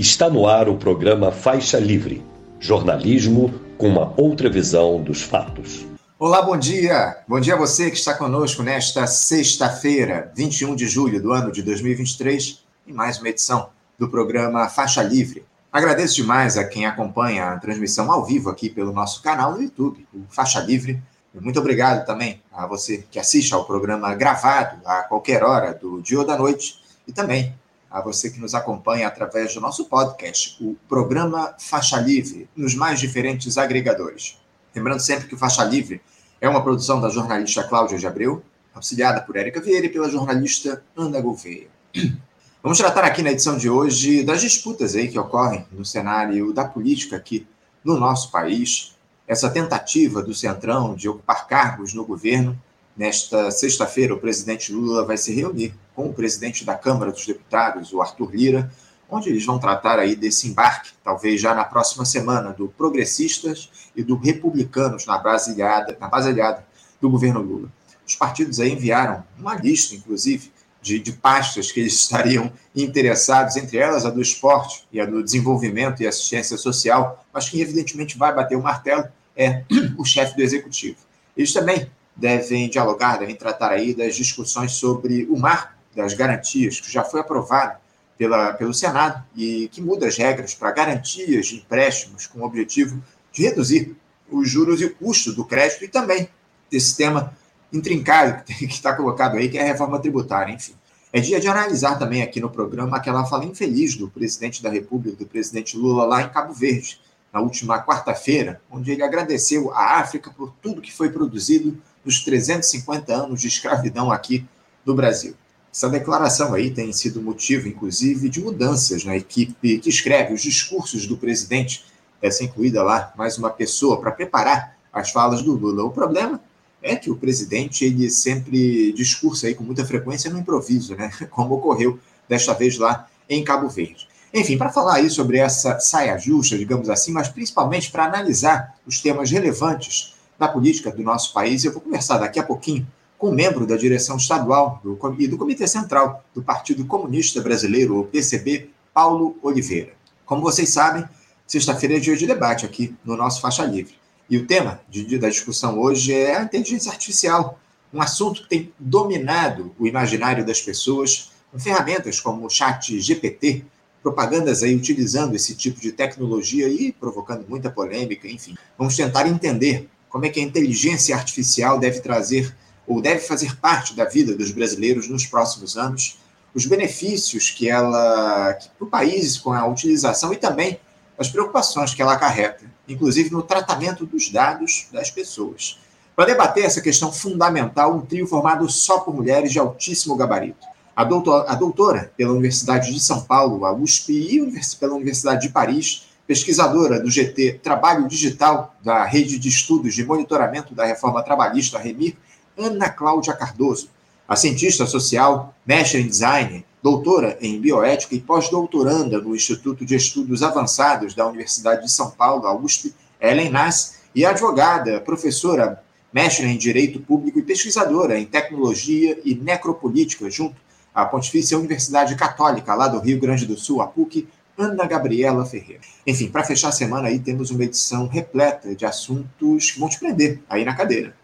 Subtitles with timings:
[0.00, 2.24] Está no ar o programa Faixa Livre,
[2.58, 5.86] jornalismo com uma outra visão dos fatos.
[6.18, 7.18] Olá, bom dia.
[7.28, 11.62] Bom dia a você que está conosco nesta sexta-feira, 21 de julho do ano de
[11.62, 13.68] 2023, em mais uma edição
[13.98, 15.44] do programa Faixa Livre.
[15.70, 20.06] Agradeço demais a quem acompanha a transmissão ao vivo aqui pelo nosso canal no YouTube,
[20.14, 20.98] o Faixa Livre.
[21.34, 26.20] Muito obrigado também a você que assiste ao programa gravado a qualquer hora do dia
[26.20, 27.54] ou da noite e também
[27.90, 33.00] a você que nos acompanha através do nosso podcast, o programa Faixa Livre, nos mais
[33.00, 34.38] diferentes agregadores.
[34.74, 36.00] Lembrando sempre que o Faixa Livre
[36.40, 40.84] é uma produção da jornalista Cláudia de Abreu, auxiliada por Érica Vieira e pela jornalista
[40.96, 41.66] Ana Gouveia.
[42.62, 46.64] Vamos tratar aqui na edição de hoje das disputas aí que ocorrem no cenário da
[46.64, 47.46] política aqui
[47.82, 48.94] no nosso país,
[49.26, 52.60] essa tentativa do Centrão de ocupar cargos no governo
[53.00, 57.94] Nesta sexta-feira, o presidente Lula vai se reunir com o presidente da Câmara dos Deputados,
[57.94, 58.70] o Arthur Lira,
[59.08, 64.02] onde eles vão tratar aí desse embarque, talvez já na próxima semana, do Progressistas e
[64.02, 66.62] do Republicanos na baseada, na baseada
[67.00, 67.72] do governo Lula.
[68.06, 73.78] Os partidos aí enviaram uma lista, inclusive, de, de pastas que eles estariam interessados, entre
[73.78, 78.34] elas a do esporte e a do desenvolvimento e assistência social, mas quem evidentemente vai
[78.34, 79.64] bater o martelo é
[79.96, 80.98] o chefe do executivo.
[81.34, 86.90] Eles também devem dialogar, devem tratar aí das discussões sobre o marco das garantias, que
[86.90, 87.78] já foi aprovado
[88.16, 93.02] pela, pelo Senado e que muda as regras para garantias de empréstimos com o objetivo
[93.32, 93.96] de reduzir
[94.30, 96.28] os juros e o custo do crédito e também
[96.70, 97.34] desse tema
[97.72, 100.74] intrincado que está colocado aí, que é a reforma tributária, enfim.
[101.12, 105.16] É dia de analisar também aqui no programa aquela fala infeliz do presidente da República,
[105.16, 107.00] do presidente Lula, lá em Cabo Verde,
[107.32, 113.12] na última quarta-feira, onde ele agradeceu à África por tudo que foi produzido dos 350
[113.12, 114.44] anos de escravidão aqui
[114.84, 115.34] no Brasil.
[115.72, 121.06] Essa declaração aí tem sido motivo, inclusive, de mudanças na equipe que escreve os discursos
[121.06, 121.84] do presidente.
[122.20, 125.84] Essa incluída lá mais uma pessoa para preparar as falas do Lula.
[125.84, 126.40] O problema
[126.82, 131.10] é que o presidente ele sempre discursa aí com muita frequência no improviso, né?
[131.30, 134.08] Como ocorreu desta vez lá em Cabo Verde.
[134.32, 139.00] Enfim, para falar aí sobre essa saia justa, digamos assim, mas principalmente para analisar os
[139.00, 141.62] temas relevantes da política do nosso país.
[141.62, 142.86] Eu vou conversar daqui a pouquinho
[143.18, 148.00] com um membro da direção estadual do, e do Comitê Central do Partido Comunista Brasileiro,
[148.00, 149.92] o PCB, Paulo Oliveira.
[150.24, 151.04] Como vocês sabem,
[151.46, 153.94] sexta-feira é dia de debate aqui no nosso Faixa Livre.
[154.30, 157.58] E o tema de, da discussão hoje é a inteligência artificial,
[157.92, 163.64] um assunto que tem dominado o imaginário das pessoas com ferramentas como o chat GPT,
[164.02, 168.56] propagandas aí utilizando esse tipo de tecnologia e provocando muita polêmica, enfim.
[168.78, 172.54] Vamos tentar entender como é que a inteligência artificial deve trazer
[172.86, 176.18] ou deve fazer parte da vida dos brasileiros nos próximos anos,
[176.52, 180.80] os benefícios que ela, para o país com a utilização e também
[181.16, 185.78] as preocupações que ela acarreta, inclusive no tratamento dos dados das pessoas.
[186.16, 190.66] Para debater essa questão fundamental, um trio formado só por mulheres de altíssimo gabarito.
[190.96, 195.52] A doutora, a doutora pela Universidade de São Paulo, a USP, e pela Universidade de
[195.52, 201.76] Paris, pesquisadora do GT Trabalho Digital da Rede de Estudos de Monitoramento da Reforma Trabalhista,
[201.76, 202.14] REMIR,
[202.56, 203.88] Ana Cláudia Cardoso.
[204.28, 210.40] A cientista social, mestre em design, doutora em bioética e pós-doutoranda no Instituto de Estudos
[210.44, 216.56] Avançados da Universidade de São Paulo, a USP, Ellen Nass, e advogada, professora, mestre em
[216.56, 220.54] Direito Público e pesquisadora em Tecnologia e Necropolítica, junto
[220.94, 224.28] à Pontifícia Universidade Católica, lá do Rio Grande do Sul, a PUC,
[224.60, 225.80] Ana Gabriela Ferreira.
[226.06, 229.98] Enfim, para fechar a semana aí temos uma edição repleta de assuntos que vão te
[229.98, 231.14] prender aí na cadeira.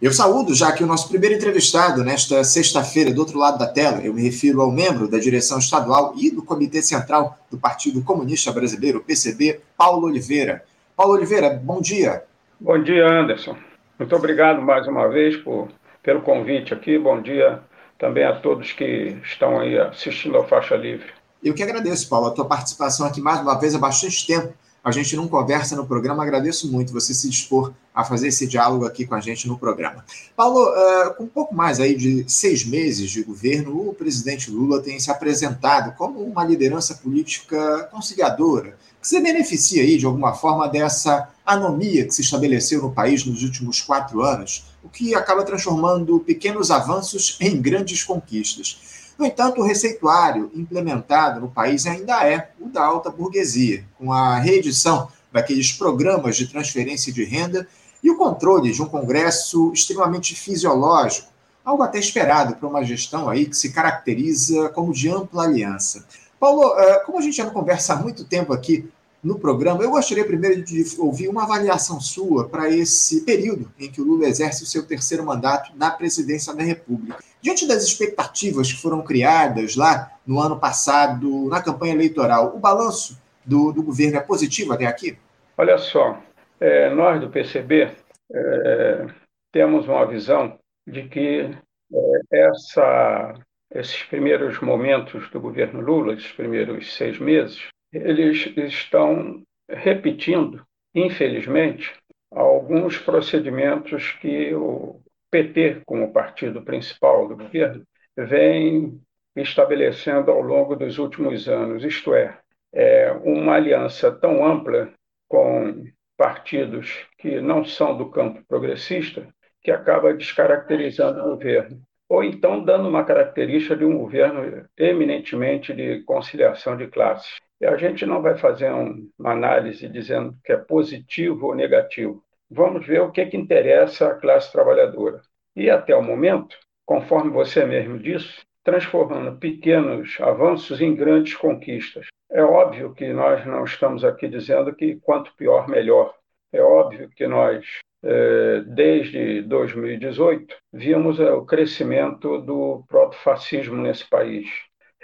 [0.00, 4.00] Eu saúdo já que o nosso primeiro entrevistado nesta sexta-feira, do outro lado da tela,
[4.02, 8.52] eu me refiro ao membro da direção estadual e do Comitê Central do Partido Comunista
[8.52, 10.62] Brasileiro, PCB, Paulo Oliveira.
[10.96, 12.22] Paulo Oliveira, bom dia.
[12.60, 13.56] Bom dia, Anderson.
[13.98, 15.68] Muito obrigado mais uma vez por,
[16.02, 16.96] pelo convite aqui.
[16.96, 17.60] Bom dia
[17.98, 21.06] também a todos que estão aí assistindo ao Faixa Livre.
[21.42, 24.52] Eu que agradeço, Paulo, a tua participação aqui mais uma vez há bastante tempo.
[24.84, 28.84] A gente não conversa no programa, agradeço muito você se dispor a fazer esse diálogo
[28.84, 30.04] aqui com a gente no programa.
[30.36, 34.82] Paulo, uh, com um pouco mais aí de seis meses de governo, o presidente Lula
[34.82, 40.68] tem se apresentado como uma liderança política conciliadora, que se beneficia aí, de alguma forma,
[40.68, 46.20] dessa anomia que se estabeleceu no país nos últimos quatro anos, o que acaba transformando
[46.20, 48.93] pequenos avanços em grandes conquistas.
[49.18, 54.38] No entanto, o receituário implementado no país ainda é o da alta burguesia, com a
[54.38, 57.66] reedição daqueles programas de transferência de renda
[58.02, 61.28] e o controle de um Congresso extremamente fisiológico,
[61.64, 66.04] algo até esperado para uma gestão aí que se caracteriza como de ampla aliança.
[66.38, 68.88] Paulo, eh, como a gente já não conversa há muito tempo aqui
[69.24, 74.00] no programa, eu gostaria primeiro de ouvir uma avaliação sua para esse período em que
[74.00, 77.18] o Lula exerce o seu terceiro mandato na presidência da República.
[77.40, 83.18] Diante das expectativas que foram criadas lá no ano passado, na campanha eleitoral, o balanço
[83.44, 85.16] do, do governo é positivo até aqui?
[85.56, 86.22] Olha só,
[86.60, 87.92] é, nós do PCB
[88.30, 89.06] é,
[89.50, 91.50] temos uma visão de que
[91.94, 93.34] é, essa,
[93.74, 100.64] esses primeiros momentos do governo Lula, esses primeiros seis meses, eles estão repetindo,
[100.94, 101.92] infelizmente,
[102.30, 105.00] alguns procedimentos que o
[105.30, 107.84] PT, como partido principal do governo,
[108.16, 109.00] vem
[109.36, 112.38] estabelecendo ao longo dos últimos anos, isto é,
[112.72, 114.92] é uma aliança tão ampla
[115.28, 115.84] com
[116.16, 119.26] partidos que não são do campo progressista,
[119.60, 126.02] que acaba descaracterizando o governo, ou então dando uma característica de um governo eminentemente de
[126.02, 127.40] conciliação de classes.
[127.64, 132.22] A gente não vai fazer um, uma análise dizendo que é positivo ou negativo.
[132.50, 135.22] Vamos ver o que, que interessa à classe trabalhadora.
[135.56, 142.06] E até o momento, conforme você mesmo disse, transformando pequenos avanços em grandes conquistas.
[142.30, 146.14] É óbvio que nós não estamos aqui dizendo que quanto pior, melhor.
[146.52, 147.64] É óbvio que nós,
[148.02, 154.48] é, desde 2018, vimos é, o crescimento do proto-fascismo nesse país,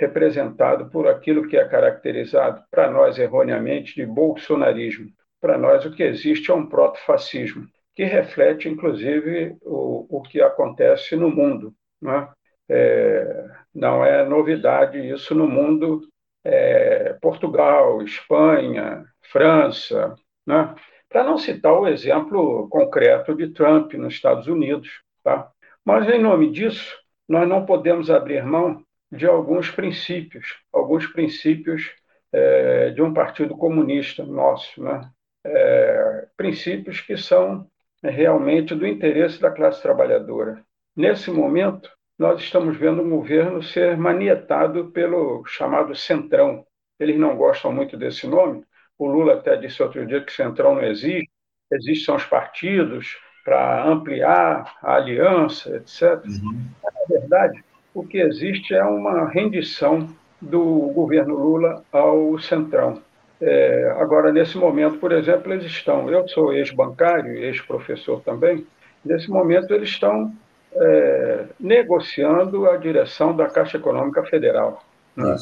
[0.01, 5.11] representado por aquilo que é caracterizado, para nós erroneamente, de bolsonarismo.
[5.39, 11.15] Para nós, o que existe é um proto-fascismo, que reflete, inclusive, o, o que acontece
[11.17, 11.75] no mundo.
[12.01, 12.29] Não é?
[12.71, 16.01] É, não é novidade isso no mundo
[16.45, 20.15] é, Portugal, Espanha, França,
[20.47, 20.75] né?
[21.11, 25.03] para não citar o exemplo concreto de Trump nos Estados Unidos.
[25.23, 25.51] Tá?
[25.85, 26.97] Mas, em nome disso,
[27.29, 31.91] nós não podemos abrir mão de alguns princípios, alguns princípios
[32.33, 35.11] é, de um partido comunista nosso, né?
[35.45, 37.67] É, princípios que são
[38.03, 40.63] realmente do interesse da classe trabalhadora.
[40.95, 46.65] Nesse momento, nós estamos vendo um governo ser manietado pelo chamado Centrão.
[46.99, 48.65] Eles não gostam muito desse nome.
[48.99, 51.31] O Lula até disse outro dia que Centrão não existe,
[51.73, 56.23] existem os partidos para ampliar a aliança, etc.
[56.27, 56.69] Uhum.
[56.85, 60.09] Na verdade, o que existe é uma rendição
[60.41, 60.63] do
[60.95, 63.03] governo Lula ao Centrão.
[63.41, 66.11] É, agora, nesse momento, por exemplo, eles estão.
[66.11, 68.67] Eu sou ex-bancário, ex-professor também.
[69.05, 70.33] Nesse momento, eles estão
[70.73, 74.85] é, negociando a direção da Caixa Econômica Federal,
[75.17, 75.37] né?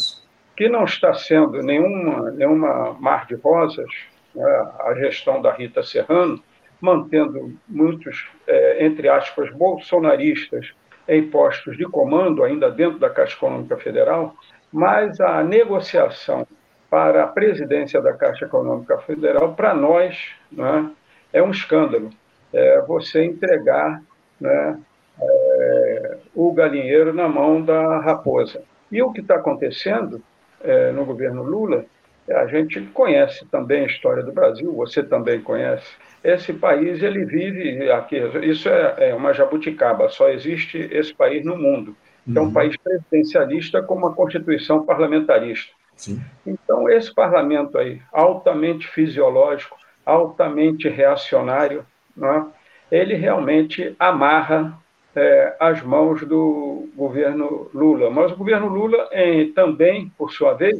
[0.56, 3.90] que não está sendo nenhuma, nenhuma mar de rosas,
[4.34, 4.68] né?
[4.80, 6.40] a gestão da Rita Serrano,
[6.80, 10.72] mantendo muitos, é, entre aspas, bolsonaristas
[11.08, 14.34] em postos de comando, ainda dentro da Caixa Econômica Federal,
[14.70, 16.46] mas a negociação
[16.90, 20.90] para a presidência da Caixa Econômica Federal, para nós, né,
[21.32, 22.10] é um escândalo.
[22.52, 24.02] É você entregar
[24.40, 24.78] né,
[25.20, 28.62] é, o galinheiro na mão da raposa.
[28.90, 30.22] E o que está acontecendo
[30.62, 31.84] é, no governo Lula,
[32.30, 35.86] a gente conhece também a história do Brasil, você também conhece.
[36.22, 41.56] Esse país ele vive aqui, isso é, é uma jabuticaba, só existe esse país no
[41.56, 41.96] mundo.
[42.34, 42.52] É um uhum.
[42.52, 45.72] país presidencialista com uma constituição parlamentarista.
[45.96, 46.20] Sim.
[46.46, 51.84] Então, esse parlamento aí, altamente fisiológico, altamente reacionário,
[52.16, 52.46] né,
[52.90, 54.78] ele realmente amarra
[55.16, 58.10] é, às mãos do governo Lula.
[58.10, 60.78] Mas o governo Lula em, também, por sua vez,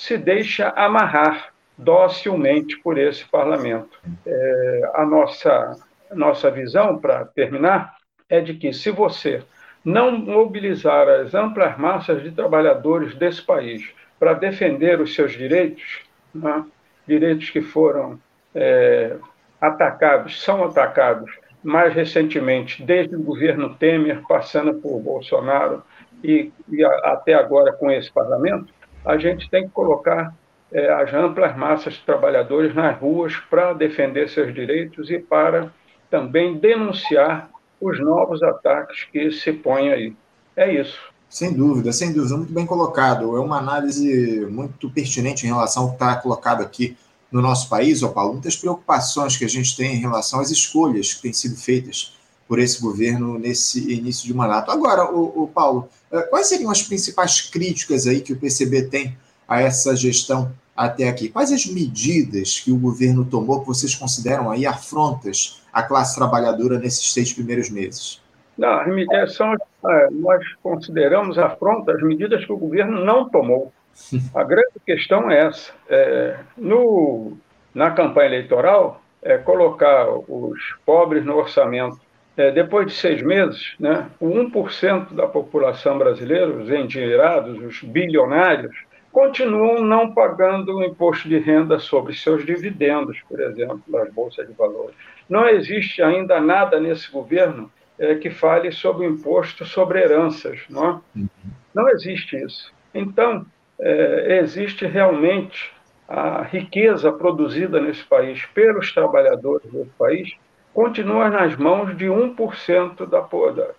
[0.00, 4.00] se deixa amarrar docilmente por esse parlamento.
[4.24, 5.76] É, a nossa,
[6.14, 9.42] nossa visão, para terminar, é de que se você
[9.84, 16.00] não mobilizar as amplas massas de trabalhadores desse país para defender os seus direitos,
[16.34, 16.64] né,
[17.06, 18.18] direitos que foram
[18.54, 19.16] é,
[19.60, 21.30] atacados, são atacados
[21.62, 25.82] mais recentemente, desde o governo Temer, passando por Bolsonaro
[26.24, 28.72] e, e a, até agora com esse parlamento,
[29.04, 30.34] a gente tem que colocar
[30.72, 35.72] é, as amplas massas de trabalhadores nas ruas para defender seus direitos e para
[36.10, 40.16] também denunciar os novos ataques que se põem aí.
[40.56, 40.98] É isso.
[41.28, 43.36] Sem dúvida, sem dúvida, muito bem colocado.
[43.36, 46.96] É uma análise muito pertinente em relação ao que está colocado aqui
[47.30, 51.14] no nosso país, ó Paulo, muitas preocupações que a gente tem em relação às escolhas
[51.14, 52.18] que têm sido feitas
[52.50, 54.72] por esse governo nesse início de mandato.
[54.72, 59.16] Agora, o, o Paulo, eh, quais seriam as principais críticas aí que o PCB tem
[59.46, 61.28] a essa gestão até aqui?
[61.28, 66.76] Quais as medidas que o governo tomou que vocês consideram aí afrontas à classe trabalhadora
[66.76, 68.20] nesses seis primeiros meses?
[68.58, 73.72] Não, as medidas são é, nós consideramos afronta as medidas que o governo não tomou.
[74.34, 75.70] A grande questão é essa.
[75.88, 77.34] É, no,
[77.72, 82.09] na campanha eleitoral, é colocar os pobres no orçamento.
[82.40, 88.74] É, depois de seis meses, né, o 1% da população brasileira, os endinheirados, os bilionários,
[89.12, 94.54] continuam não pagando o imposto de renda sobre seus dividendos, por exemplo, das bolsas de
[94.54, 94.96] valores.
[95.28, 100.60] Não existe ainda nada nesse governo é, que fale sobre o imposto sobre heranças.
[100.70, 101.18] Não, é?
[101.18, 101.28] Uhum.
[101.74, 102.72] não existe isso.
[102.94, 103.44] Então,
[103.78, 105.70] é, existe realmente
[106.08, 110.30] a riqueza produzida nesse país pelos trabalhadores desse país
[110.72, 113.28] continua nas mãos de 1% da,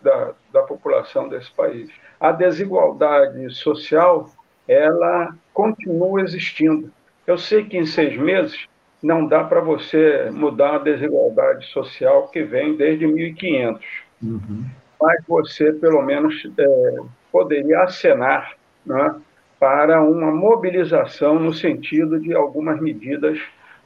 [0.02, 1.90] da, da população desse país.
[2.20, 4.30] A desigualdade social
[4.68, 6.92] ela continua existindo.
[7.26, 8.68] Eu sei que em seis meses
[9.02, 13.86] não dá para você mudar a desigualdade social que vem desde 1500,
[14.22, 14.66] uhum.
[15.02, 16.98] mas você pelo menos é,
[17.32, 18.54] poderia acenar
[18.86, 19.16] né,
[19.60, 23.40] para uma mobilização no sentido de algumas medidas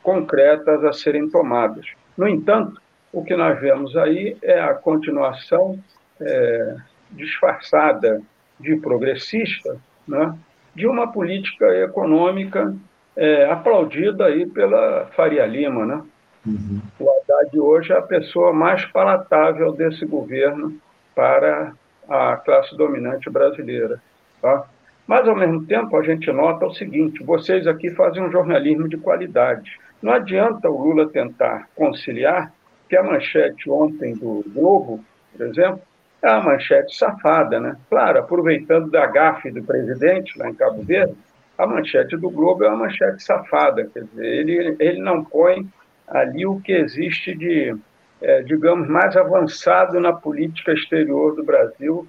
[0.03, 1.85] concretas a serem tomadas.
[2.17, 2.81] No entanto,
[3.15, 5.79] o que nós vemos aí é a continuação
[6.19, 6.75] é,
[7.12, 8.22] disfarçada
[8.60, 10.38] de progressista né,
[10.75, 12.75] de uma política econômica
[13.15, 16.03] é, aplaudida aí pela Faria Lima, né?
[16.45, 16.81] Uhum.
[17.00, 20.77] O Haddad hoje é a pessoa mais palatável desse governo
[21.15, 21.72] para
[22.10, 24.01] a classe dominante brasileira,
[24.41, 24.65] tá?
[25.07, 28.98] Mas, ao mesmo tempo, a gente nota o seguinte: vocês aqui fazem um jornalismo de
[28.98, 29.79] qualidade.
[30.01, 32.51] Não adianta o Lula tentar conciliar,
[32.95, 35.03] que a manchete ontem do Globo,
[35.35, 35.81] por exemplo,
[36.21, 37.75] é uma manchete safada, né?
[37.89, 41.13] Claro, aproveitando da gafe do presidente lá em Cabo Verde,
[41.57, 45.67] a manchete do Globo é uma manchete safada, quer dizer, ele, ele não põe
[46.07, 47.75] ali o que existe de,
[48.21, 52.07] é, digamos, mais avançado na política exterior do Brasil.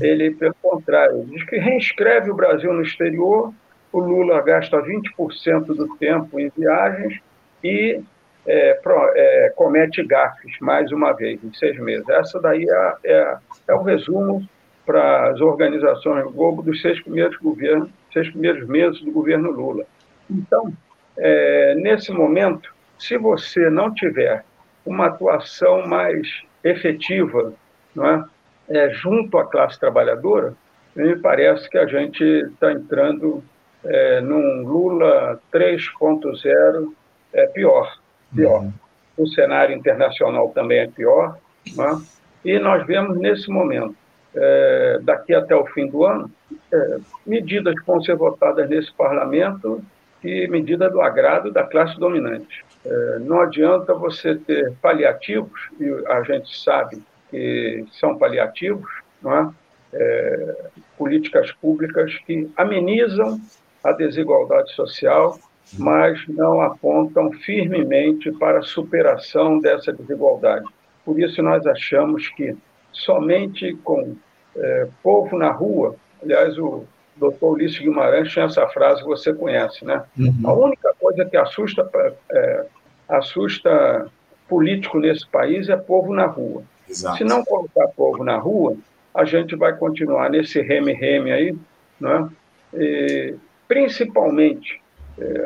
[0.00, 3.52] Ele, pelo contrário, diz que reescreve o Brasil no exterior,
[3.92, 7.20] o Lula gasta 20% do tempo em viagens
[7.62, 8.00] e
[8.48, 12.08] é, pro, é, comete gafes mais uma vez em seis meses.
[12.08, 13.36] Essa daí é, é,
[13.68, 14.48] é o resumo
[14.86, 19.84] para as organizações Globo dos seis primeiros governos, seis primeiros meses do governo Lula.
[20.30, 20.72] Então,
[21.18, 24.42] é, nesse momento, se você não tiver
[24.86, 26.26] uma atuação mais
[26.64, 27.52] efetiva,
[27.94, 28.24] não é,
[28.70, 30.54] é junto à classe trabalhadora,
[30.96, 33.44] me parece que a gente está entrando
[33.84, 36.92] é, num Lula 3.0
[37.34, 37.97] é, pior
[38.34, 38.62] pior.
[38.62, 38.72] Uhum.
[39.16, 41.38] O cenário internacional também é pior.
[41.76, 42.02] Né?
[42.44, 43.96] E nós vemos nesse momento,
[44.34, 46.30] é, daqui até o fim do ano,
[46.72, 49.82] é, medidas que vão ser votadas nesse parlamento
[50.22, 52.64] e medida do agrado da classe dominante.
[52.84, 58.88] É, não adianta você ter paliativos, e a gente sabe que são paliativos,
[59.24, 59.48] é?
[59.90, 60.56] É,
[60.98, 63.40] políticas públicas que amenizam
[63.82, 65.38] a desigualdade social
[65.76, 70.64] mas não apontam firmemente para a superação dessa desigualdade.
[71.04, 72.56] Por isso, nós achamos que
[72.92, 74.16] somente com
[74.56, 76.84] é, povo na rua, aliás, o
[77.16, 80.04] doutor Ulisses Guimarães tinha essa frase que você conhece, né?
[80.18, 80.40] Uhum.
[80.44, 81.88] A única coisa que assusta,
[82.30, 82.66] é,
[83.08, 84.08] assusta
[84.48, 86.62] político nesse país é povo na rua.
[86.88, 87.18] Exato.
[87.18, 88.76] Se não colocar povo na rua,
[89.14, 91.56] a gente vai continuar nesse reme-reme aí,
[92.00, 92.28] né?
[92.72, 93.34] E,
[93.66, 94.87] principalmente é,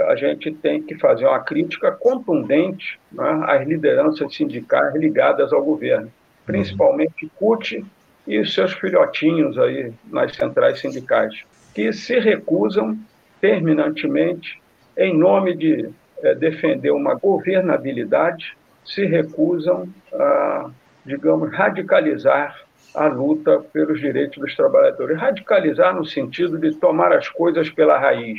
[0.08, 6.10] a gente tem que fazer uma crítica contundente né, às lideranças sindicais ligadas ao governo,
[6.44, 7.84] principalmente CUT
[8.26, 11.34] e os seus filhotinhos aí nas centrais sindicais,
[11.74, 12.98] que se recusam
[13.40, 14.60] terminantemente,
[14.96, 15.88] em nome de
[16.22, 20.70] é, defender uma governabilidade, se recusam a,
[21.04, 22.56] digamos, radicalizar
[22.94, 25.18] a luta pelos direitos dos trabalhadores.
[25.18, 28.38] Radicalizar no sentido de tomar as coisas pela raiz.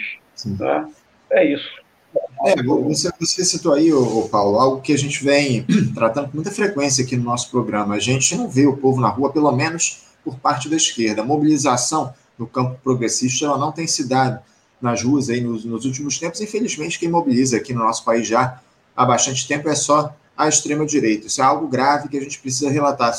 [0.60, 0.88] Né?
[1.34, 1.84] É isso.
[2.46, 6.52] É, você, você citou aí, ô, Paulo, algo que a gente vem tratando com muita
[6.52, 7.96] frequência aqui no nosso programa.
[7.96, 11.22] A gente não vê o povo na rua, pelo menos por parte da esquerda.
[11.22, 14.40] A mobilização no campo progressista ela não tem se dado
[14.82, 16.42] nas ruas aí nos, nos últimos tempos.
[16.42, 18.60] Infelizmente, quem mobiliza aqui no nosso país já
[18.96, 21.28] há bastante tempo é só a extrema-direita.
[21.28, 23.14] Isso é algo grave que a gente precisa relatar.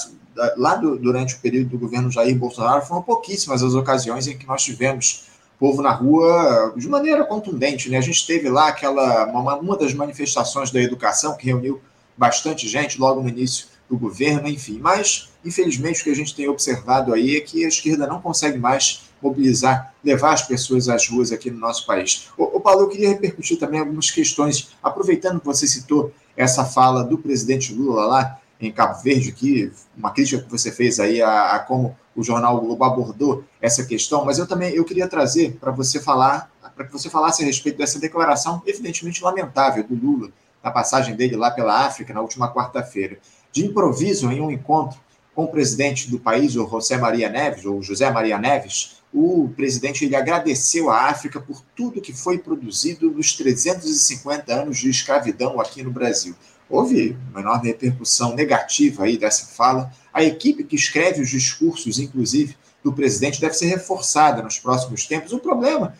[0.57, 4.47] Lá do, durante o período do governo Jair Bolsonaro, foram pouquíssimas as ocasiões em que
[4.47, 5.25] nós tivemos
[5.59, 7.89] povo na rua de maneira contundente.
[7.89, 7.99] Né?
[7.99, 11.81] A gente teve lá aquela uma, uma das manifestações da educação que reuniu
[12.17, 14.79] bastante gente logo no início do governo, enfim.
[14.81, 18.59] Mas, infelizmente, o que a gente tem observado aí é que a esquerda não consegue
[18.59, 22.29] mais mobilizar, levar as pessoas às ruas aqui no nosso país.
[22.37, 27.17] O, Paulo, eu queria repercutir também algumas questões, aproveitando que você citou essa fala do
[27.17, 31.59] presidente Lula lá, em Cabo Verde, que uma crítica que você fez aí a, a
[31.59, 36.01] como o jornal Globo abordou essa questão, mas eu também eu queria trazer para você
[36.01, 40.31] falar, para que você falasse a respeito dessa declaração evidentemente lamentável do Lula
[40.63, 43.19] na passagem dele lá pela África na última quarta-feira,
[43.53, 44.99] de improviso em um encontro
[45.35, 50.05] com o presidente do país, o José Maria Neves, ou José Maria Neves, o presidente
[50.05, 55.83] ele agradeceu à África por tudo que foi produzido nos 350 anos de escravidão aqui
[55.83, 56.35] no Brasil.
[56.69, 59.93] Houve uma enorme repercussão negativa aí dessa fala.
[60.15, 65.33] A equipe que escreve os discursos, inclusive, do presidente, deve ser reforçada nos próximos tempos.
[65.33, 65.95] O problema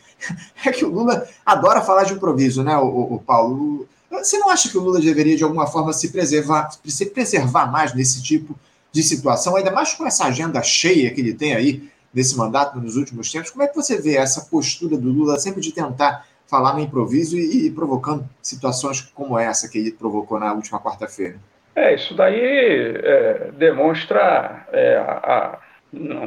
[0.65, 3.89] é que o Lula adora falar de improviso, né, o, o Paulo?
[4.09, 7.93] Você não acha que o Lula deveria, de alguma forma, se preservar, se preservar mais
[7.93, 8.57] nesse tipo
[8.93, 12.95] de situação, ainda mais com essa agenda cheia que ele tem aí nesse mandato nos
[12.95, 13.51] últimos tempos?
[13.51, 17.37] Como é que você vê essa postura do Lula sempre de tentar falar no improviso
[17.37, 21.41] e, e provocando situações como essa que ele provocou na última quarta-feira?
[21.77, 25.59] É, isso daí é, demonstra, é, a, a,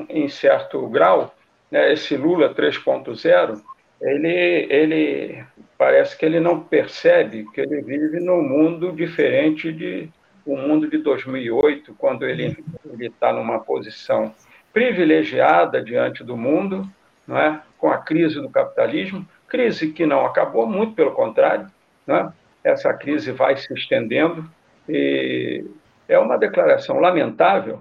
[0.09, 1.33] em certo grau,
[1.71, 3.61] né, esse Lula 3.0,
[4.01, 5.43] ele, ele
[5.77, 10.09] parece que ele não percebe que ele vive num mundo diferente de
[10.45, 12.57] o mundo de 2008, quando ele
[12.99, 14.33] está numa posição
[14.71, 16.89] privilegiada diante do mundo,
[17.27, 17.61] não é?
[17.77, 21.67] com a crise do capitalismo, crise que não acabou, muito pelo contrário,
[22.07, 22.29] é?
[22.63, 24.49] essa crise vai se estendendo
[24.89, 27.79] é uma declaração lamentável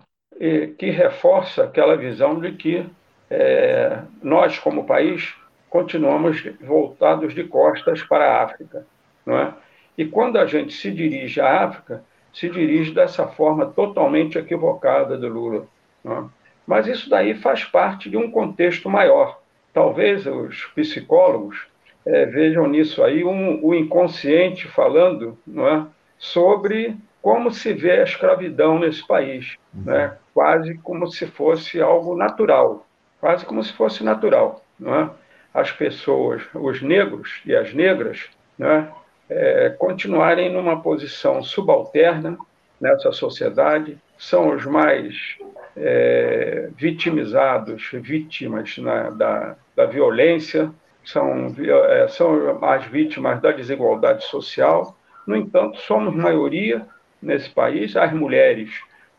[0.79, 2.87] que reforça aquela visão de que
[3.31, 5.35] é, nós, como país,
[5.69, 8.87] continuamos voltados de costas para a África.
[9.25, 9.55] Não é?
[9.99, 15.29] E quando a gente se dirige à África, se dirige dessa forma totalmente equivocada do
[15.29, 15.67] Lula.
[16.05, 16.29] Né?
[16.67, 19.41] Mas isso daí faz parte de um contexto maior.
[19.73, 21.67] Talvez os psicólogos
[22.05, 25.87] é, vejam nisso aí um, o inconsciente falando não é,
[26.19, 30.17] sobre como se vê a escravidão nesse país, né?
[30.33, 32.87] quase como se fosse algo natural,
[33.21, 34.63] quase como se fosse natural.
[34.79, 35.11] Não é?
[35.53, 38.29] As pessoas, os negros e as negras,
[38.59, 38.93] né,
[39.29, 42.37] é, continuarem numa posição subalterna
[42.81, 45.37] nessa sociedade, são os mais
[45.77, 50.71] é, vitimizados, vítimas né, da, da violência,
[51.05, 54.97] são, é, são as vítimas da desigualdade social.
[55.27, 56.87] No entanto, somos maioria
[57.21, 58.71] nesse país, as mulheres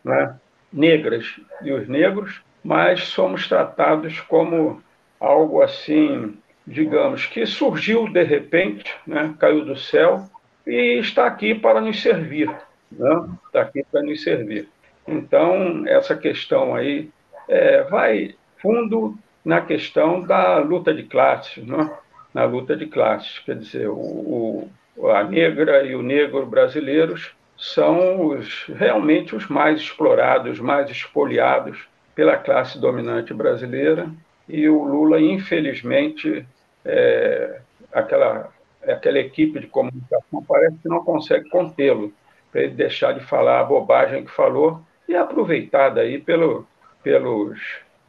[0.04, 0.36] né,
[0.72, 4.82] negras e os negros, mas somos tratados como
[5.20, 10.26] algo assim digamos, que surgiu de repente, né, caiu do céu
[10.66, 12.54] e está aqui para nos servir.
[12.92, 13.30] Né?
[13.46, 14.68] Está aqui para nos servir.
[15.08, 17.10] Então, essa questão aí
[17.48, 21.90] é, vai fundo na questão da luta de classes, né?
[22.34, 23.40] na luta de classes.
[23.40, 24.70] Quer dizer, o, o,
[25.06, 32.38] a negra e o negro brasileiros são os, realmente os mais explorados, mais espoliados pela
[32.38, 34.10] classe dominante brasileira.
[34.48, 36.46] E o Lula, infelizmente,
[36.86, 37.60] é,
[37.92, 38.50] aquela,
[38.88, 42.14] aquela equipe de comunicação parece que não consegue contê-lo,
[42.52, 46.66] para ele deixar de falar a bobagem que falou e é aproveitada aí pelo,
[47.04, 47.60] pelos,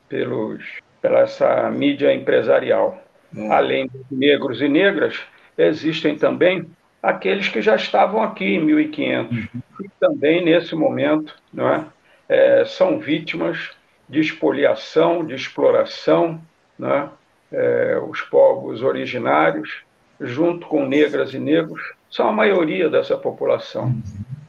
[0.09, 0.65] pelos,
[1.01, 3.03] pela essa mídia empresarial.
[3.35, 3.53] Hum.
[3.53, 5.21] Além dos negros e negras,
[5.57, 6.71] existem também
[7.03, 9.49] aqueles que já estavam aqui em 1500 uhum.
[9.81, 11.87] e também nesse momento não é,
[12.29, 13.71] é são vítimas
[14.09, 16.41] de expoliação, de exploração,
[16.83, 17.09] é?
[17.53, 19.83] é, os povos originários,
[20.21, 23.95] junto com negras e negros, são a maioria dessa população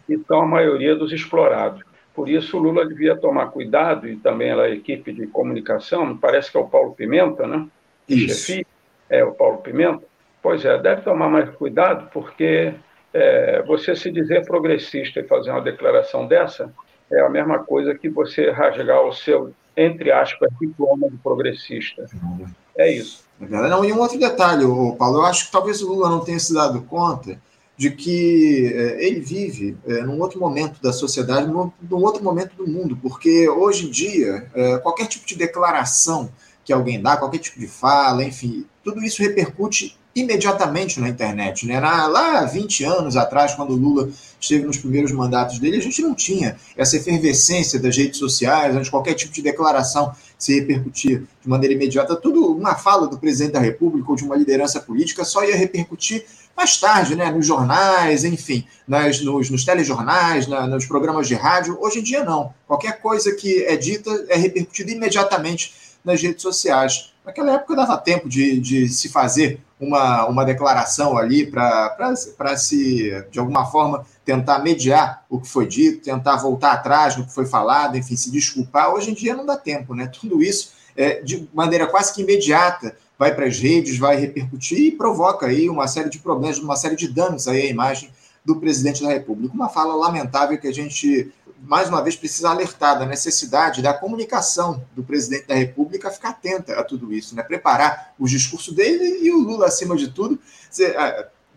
[0.07, 1.83] e são a maioria dos explorados.
[2.13, 6.57] Por isso, o Lula devia tomar cuidado, e também a equipe de comunicação, parece que
[6.57, 7.67] é o Paulo Pimenta, né?
[8.09, 8.65] Chefe,
[9.09, 10.03] é o Paulo Pimenta.
[10.41, 12.73] Pois é, deve tomar mais cuidado, porque
[13.13, 16.71] é, você se dizer progressista e fazer uma declaração dessa
[17.11, 22.05] é a mesma coisa que você rasgar o seu, entre aspas, diploma de progressista.
[22.77, 23.25] É isso.
[23.39, 24.63] Não, e um outro detalhe,
[24.97, 27.39] Paulo, eu acho que talvez o Lula não tenha se dado conta
[27.75, 32.53] de que é, ele vive é, num outro momento da sociedade, num, num, outro momento
[32.55, 36.29] do mundo, porque hoje em dia, é, qualquer tipo de declaração
[36.65, 41.65] que alguém dá, qualquer tipo de fala, enfim, tudo isso repercute imediatamente na internet.
[41.65, 41.79] Né?
[41.79, 46.01] Na, lá 20 anos atrás, quando o Lula esteve nos primeiros mandatos dele, a gente
[46.01, 51.49] não tinha essa efervescência das redes sociais, onde qualquer tipo de declaração se repercutia de
[51.49, 52.15] maneira imediata.
[52.15, 56.25] Tudo, uma fala do presidente da República ou de uma liderança política só ia repercutir
[56.55, 61.77] mais tarde, né, nos jornais, enfim, nas, nos, nos telejornais, na, nos programas de rádio.
[61.79, 62.53] Hoje em dia, não.
[62.67, 67.13] Qualquer coisa que é dita é repercutida imediatamente nas redes sociais.
[67.25, 73.39] Naquela época dava tempo de, de se fazer uma, uma declaração ali para se, de
[73.39, 77.97] alguma forma, tentar mediar o que foi dito, tentar voltar atrás no que foi falado,
[77.97, 78.93] enfim, se desculpar.
[78.93, 80.07] Hoje em dia não dá tempo, né?
[80.07, 84.91] Tudo isso é, de maneira quase que imediata vai para as redes, vai repercutir e
[84.91, 88.11] provoca aí uma série de problemas, uma série de danos aí à imagem
[88.45, 89.53] do presidente da República.
[89.53, 91.31] Uma fala lamentável que a gente,
[91.61, 96.79] mais uma vez, precisa alertar da necessidade da comunicação do presidente da República ficar atenta
[96.79, 97.43] a tudo isso, né?
[97.43, 100.39] preparar o discurso dele e o Lula, acima de tudo,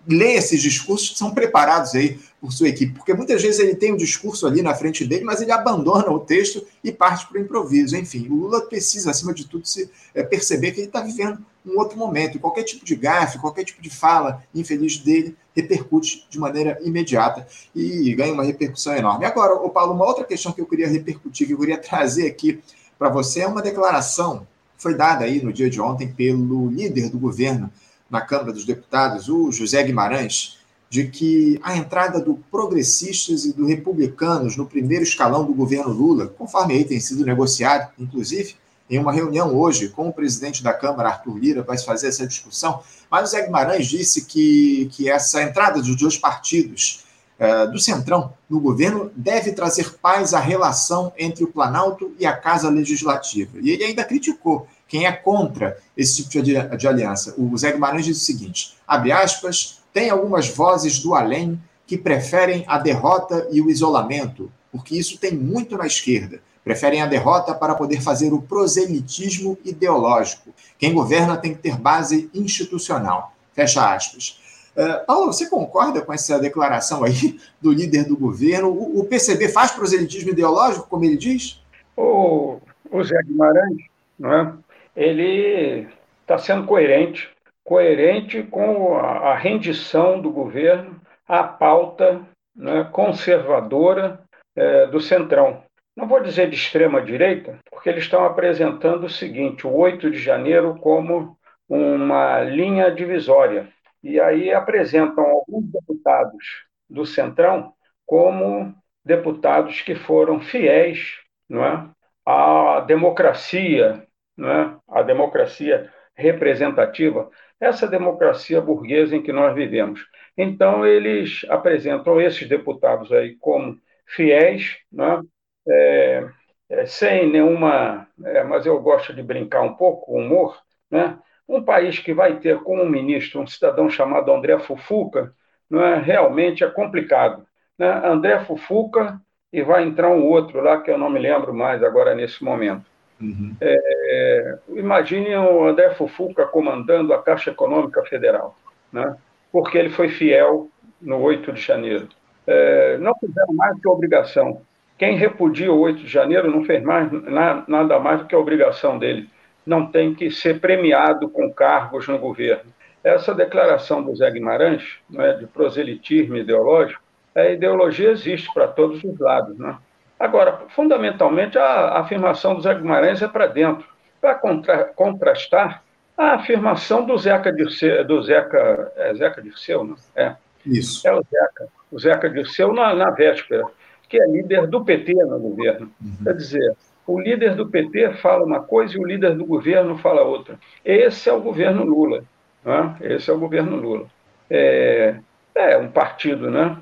[0.07, 3.93] ler esses discursos que são preparados aí por sua equipe, porque muitas vezes ele tem
[3.93, 7.41] um discurso ali na frente dele, mas ele abandona o texto e parte para o
[7.41, 7.97] improviso.
[7.97, 11.79] Enfim, o Lula precisa, acima de tudo, se é, perceber que ele está vivendo um
[11.79, 12.41] outro momento.
[12.41, 18.13] Qualquer tipo de gafe, qualquer tipo de fala infeliz dele repercute de maneira imediata e
[18.15, 19.25] ganha uma repercussão enorme.
[19.25, 22.61] Agora, o Paulo, uma outra questão que eu queria repercutir, que eu queria trazer aqui
[22.99, 27.09] para você, é uma declaração que foi dada aí no dia de ontem pelo líder
[27.09, 27.71] do governo
[28.13, 30.59] na Câmara dos Deputados, o José Guimarães,
[30.91, 36.27] de que a entrada do progressistas e do republicanos no primeiro escalão do governo Lula,
[36.27, 38.55] conforme aí tem sido negociado, inclusive,
[38.91, 42.27] em uma reunião hoje com o presidente da Câmara, Arthur Lira, vai se fazer essa
[42.27, 42.83] discussão.
[43.11, 47.05] Mas o Zé Guimarães disse que, que essa entrada dos dois partidos
[47.41, 52.37] uh, do Centrão no governo deve trazer paz à relação entre o Planalto e a
[52.37, 53.57] Casa Legislativa.
[53.63, 57.35] E ele ainda criticou quem é contra esse tipo de, de aliança.
[57.39, 62.63] O Zé Guimarães disse o seguinte: abre aspas tem algumas vozes do além que preferem
[62.69, 66.41] a derrota e o isolamento, porque isso tem muito na esquerda.
[66.63, 70.51] Preferem a derrota para poder fazer o proselitismo ideológico.
[70.79, 73.35] Quem governa tem que ter base institucional.
[73.55, 74.41] Fecha aspas.
[74.77, 78.69] Uh, Paulo, você concorda com essa declaração aí do líder do governo?
[78.69, 81.63] O, o PCB faz proselitismo ideológico, como ele diz?
[81.97, 82.59] O,
[82.91, 83.85] o Zé Guimarães,
[84.19, 84.53] não é?
[84.95, 85.89] Ele
[86.23, 87.33] está sendo coerente
[87.65, 92.21] coerente com a, rendição do governo à pauta
[92.55, 94.21] né, conservadora
[94.55, 95.63] é, do Centrão.
[95.97, 100.79] Não vou dizer de extrema-direita, porque eles estão apresentando o seguinte: o 8 de janeiro
[100.81, 101.37] como
[101.69, 103.69] uma linha divisória.
[104.03, 107.73] E aí apresentam alguns deputados do Centrão
[108.05, 108.75] como
[109.05, 111.89] deputados que foram fiéis não é,
[112.27, 117.31] à democracia, não é, à democracia representativa
[117.63, 120.05] essa democracia burguesa em que nós vivemos.
[120.37, 125.23] Então, eles apresentam esses deputados aí como fiéis, né?
[125.69, 126.29] é,
[126.69, 128.09] é, sem nenhuma.
[128.25, 130.61] É, mas eu gosto de brincar um pouco com humor.
[130.91, 131.17] Né?
[131.49, 135.33] Um país que vai ter como ministro um cidadão chamado André Fufuca,
[135.71, 137.47] não é, realmente é complicado.
[137.79, 137.89] Né?
[138.05, 139.21] André Fufuca
[139.53, 142.92] e vai entrar um outro lá que eu não me lembro mais agora nesse momento.
[143.23, 143.55] Uhum.
[143.61, 148.59] É, imagine o André Fufuca comandando a Caixa Econômica Federal,
[148.93, 149.17] né?
[149.53, 150.69] porque ele foi fiel
[151.01, 152.09] no 8 de janeiro.
[152.45, 154.61] É, não fizeram mais que obrigação.
[154.99, 158.39] Quem repudia o 8 de janeiro não fez mais, na, nada mais do que a
[158.39, 159.29] obrigação dele.
[159.65, 162.73] Não tem que ser premiado com cargos no governo.
[163.05, 167.03] Essa declaração do Zé Guimarães, né, de proselitismo ideológico,
[167.35, 169.57] a ideologia existe para todos os lados.
[169.57, 169.77] Né?
[170.23, 173.85] Agora, fundamentalmente, a afirmação do Zé Guimarães é para dentro.
[174.21, 175.83] Para contra, contrastar
[176.17, 179.97] a afirmação do Zeca Dirceu, do Zeca, é Zeca Dirceu, não?
[180.15, 180.37] É.
[180.65, 181.09] Isso.
[181.09, 181.69] É o Zeca.
[181.91, 183.65] O Zeca Dirceu na, na véspera,
[184.09, 185.91] que é líder do PT no governo.
[186.01, 186.17] Uhum.
[186.23, 190.23] Quer dizer, o líder do PT fala uma coisa e o líder do governo fala
[190.23, 190.57] outra.
[190.85, 192.23] Esse é o governo Lula.
[192.65, 192.97] Né?
[193.01, 194.07] Esse é o governo Lula.
[194.49, 195.17] É,
[195.53, 196.79] é um partido, né?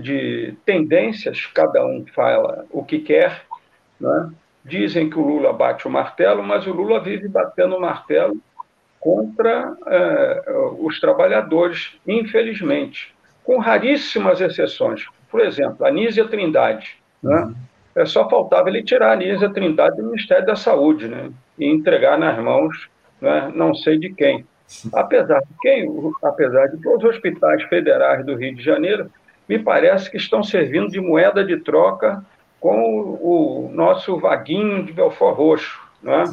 [0.00, 3.42] De tendências, cada um fala o que quer.
[4.00, 4.30] Né?
[4.64, 8.36] Dizem que o Lula bate o martelo, mas o Lula vive batendo o martelo
[8.98, 10.44] contra é,
[10.78, 15.06] os trabalhadores, infelizmente, com raríssimas exceções.
[15.30, 16.96] Por exemplo, a Nízia Trindade.
[17.22, 17.54] Né?
[17.94, 21.30] É só faltava ele tirar a Nízia Trindade do Ministério da Saúde né?
[21.58, 22.88] e entregar nas mãos
[23.20, 23.50] né?
[23.54, 24.46] não sei de quem.
[24.92, 25.88] Apesar de, quem,
[26.22, 29.10] apesar de que os hospitais federais do Rio de Janeiro
[29.48, 32.24] me parece que estão servindo de moeda de troca
[32.60, 35.80] com o, nosso vaguinho de Belfort Roxo.
[36.02, 36.24] Né?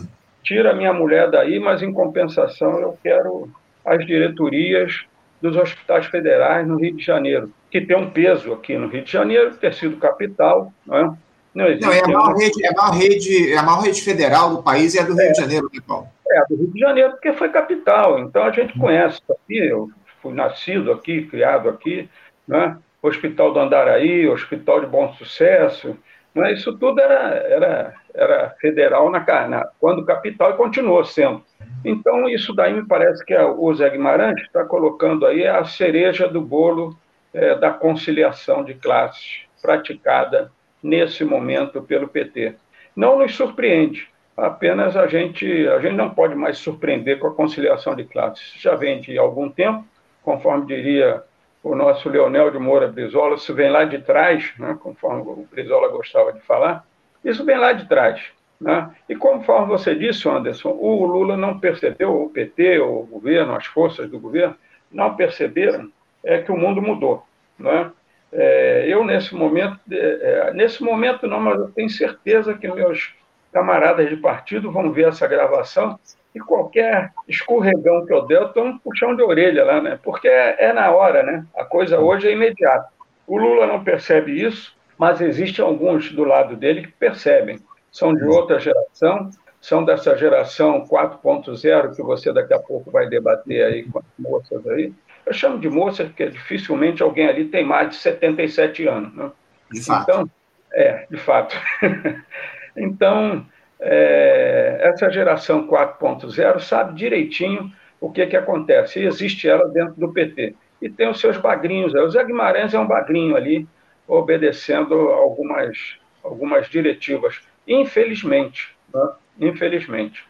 [0.43, 3.49] Tira minha mulher daí, mas em compensação eu quero
[3.85, 5.05] as diretorias
[5.41, 9.11] dos hospitais federais no Rio de Janeiro, que tem um peso aqui no Rio de
[9.11, 10.71] Janeiro, ter sido capital.
[10.85, 11.13] Né?
[11.53, 14.01] Não, existe Não, é, a maior rede, é, a maior rede, é a maior rede
[14.01, 16.07] federal do país e é do Rio é, de Janeiro, né, Paulo?
[16.29, 18.19] É, do Rio de Janeiro, porque foi capital.
[18.19, 19.89] Então a gente conhece isso aqui, eu
[20.21, 22.07] fui nascido aqui, criado aqui,
[22.47, 22.77] né?
[23.01, 25.97] Hospital do Andaraí, Hospital de Bom Sucesso,
[26.33, 31.43] Mas isso tudo era, era, era federal na, na, quando capital e continuou sendo.
[31.83, 36.39] Então, isso daí me parece que o Zé Guimarães está colocando aí a cereja do
[36.39, 36.95] bolo
[37.33, 42.55] é, da conciliação de classes praticada nesse momento pelo PT.
[42.95, 47.95] Não nos surpreende, apenas a gente, a gente não pode mais surpreender com a conciliação
[47.95, 48.53] de classes.
[48.57, 49.85] Já vem de algum tempo,
[50.23, 51.23] conforme diria
[51.63, 55.89] o nosso Leonel de Moura Brizola, isso vem lá de trás, né, conforme o Brizola
[55.89, 56.85] gostava de falar,
[57.23, 58.21] isso vem lá de trás.
[58.59, 58.91] Né?
[59.09, 64.09] E conforme você disse, Anderson, o Lula não percebeu, o PT, o governo, as forças
[64.09, 64.55] do governo,
[64.91, 65.91] não perceberam
[66.23, 67.25] é, que o mundo mudou.
[67.57, 67.91] Né?
[68.31, 73.15] É, eu, nesse momento, é, é nesse momento não, mas eu tenho certeza que meus
[73.51, 75.99] camaradas de partido vão ver essa gravação
[76.33, 79.99] e qualquer escorregão que eu der, eu tomo um puxão de orelha lá, né?
[80.01, 81.45] Porque é, é, na hora, né?
[81.55, 82.87] A coisa hoje é imediata.
[83.27, 87.59] O Lula não percebe isso, mas existem alguns do lado dele que percebem.
[87.91, 93.65] São de outra geração, são dessa geração 4.0 que você daqui a pouco vai debater
[93.65, 94.93] aí com as moças aí.
[95.25, 99.31] Eu chamo de moças porque dificilmente alguém ali tem mais de 77 anos, né?
[99.69, 100.09] De fato.
[100.09, 100.29] Então,
[100.73, 101.55] é, de fato.
[102.75, 103.45] então,
[103.79, 108.99] é, essa geração 4.0 sabe direitinho o que, que acontece.
[108.99, 110.55] E existe ela dentro do PT.
[110.81, 111.93] E tem os seus bagrinhos.
[111.93, 113.67] O Zé Guimarães é um bagrinho ali,
[114.07, 115.77] obedecendo algumas,
[116.23, 117.39] algumas diretivas.
[117.67, 118.75] Infelizmente.
[118.93, 119.09] Né?
[119.39, 120.23] Infelizmente.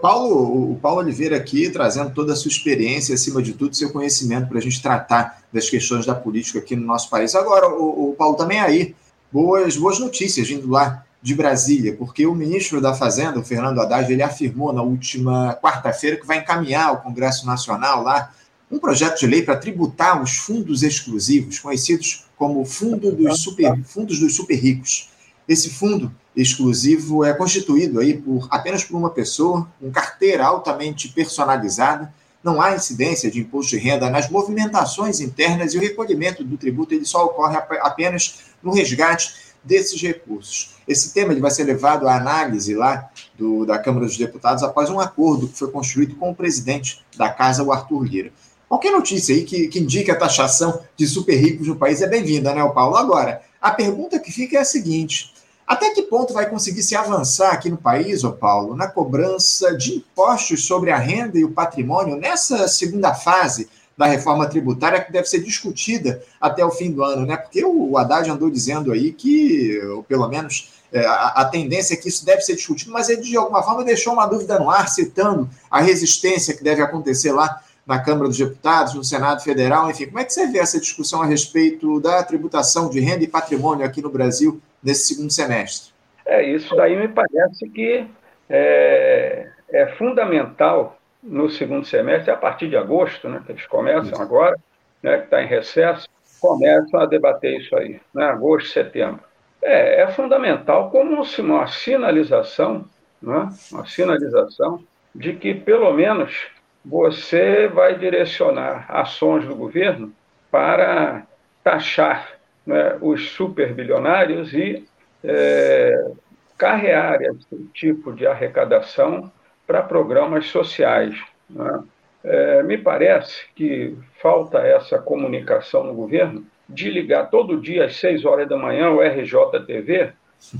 [0.00, 4.48] Paulo, o Paulo Oliveira aqui trazendo toda a sua experiência, acima de tudo, seu conhecimento
[4.48, 7.34] para a gente tratar das questões da política aqui no nosso país.
[7.34, 8.94] Agora, o, o Paulo também aí,
[9.32, 14.12] boas, boas notícias vindo lá de Brasília, porque o ministro da Fazenda, o Fernando Haddad,
[14.12, 18.30] ele afirmou na última quarta-feira que vai encaminhar ao Congresso Nacional lá
[18.70, 24.18] um projeto de lei para tributar os fundos exclusivos, conhecidos como fundo dos super, fundos
[24.18, 25.08] dos super ricos.
[25.48, 32.12] Esse fundo exclusivo é constituído aí por apenas por uma pessoa, com carteira altamente personalizada,
[32.42, 36.92] não há incidência de imposto de renda nas movimentações internas e o recolhimento do tributo
[36.92, 40.74] ele só ocorre apenas no resgate desses recursos.
[40.86, 44.90] Esse tema ele vai ser levado à análise lá do, da Câmara dos Deputados após
[44.90, 48.32] um acordo que foi construído com o presidente da casa, o Arthur Lira.
[48.68, 52.54] Qualquer notícia aí que, que indique a taxação de super ricos no país é bem-vinda,
[52.54, 52.96] né, Paulo?
[52.96, 55.32] Agora, a pergunta que fica é a seguinte:
[55.66, 59.94] até que ponto vai conseguir se avançar aqui no país, ô Paulo, na cobrança de
[59.96, 65.28] impostos sobre a renda e o patrimônio nessa segunda fase da reforma tributária que deve
[65.28, 67.36] ser discutida até o fim do ano, né?
[67.36, 71.96] Porque o Haddad andou dizendo aí que, ou pelo menos é, a, a, tendência é
[71.96, 74.88] que isso deve ser discutido, mas ele de alguma forma deixou uma dúvida no ar,
[74.88, 80.06] citando a resistência que deve acontecer lá na Câmara dos Deputados, no Senado Federal, enfim.
[80.06, 83.84] Como é que você vê essa discussão a respeito da tributação de renda e patrimônio
[83.84, 85.92] aqui no Brasil nesse segundo semestre?
[86.24, 88.06] É, isso daí me parece que
[88.48, 94.56] é, é fundamental no segundo semestre, a partir de agosto, né, que eles começam agora,
[95.02, 96.06] né, que está em recesso,
[96.38, 99.20] começam a debater isso aí, né, agosto, setembro.
[99.62, 102.84] É, é fundamental como uma sinalização,
[103.22, 104.84] né, uma sinalização
[105.14, 106.46] de que, pelo menos,
[106.84, 110.12] você vai direcionar ações do governo
[110.50, 111.26] para
[111.62, 112.34] taxar
[112.66, 114.86] né, os superbilionários e
[115.22, 116.10] é,
[116.58, 119.32] carrear esse tipo de arrecadação
[119.66, 121.16] para programas sociais.
[121.48, 121.82] Né?
[122.24, 128.24] É, me parece que falta essa comunicação no governo de ligar todo dia às seis
[128.24, 130.12] horas da manhã o RJTV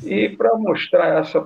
[0.04, 1.38] e para mostrar essa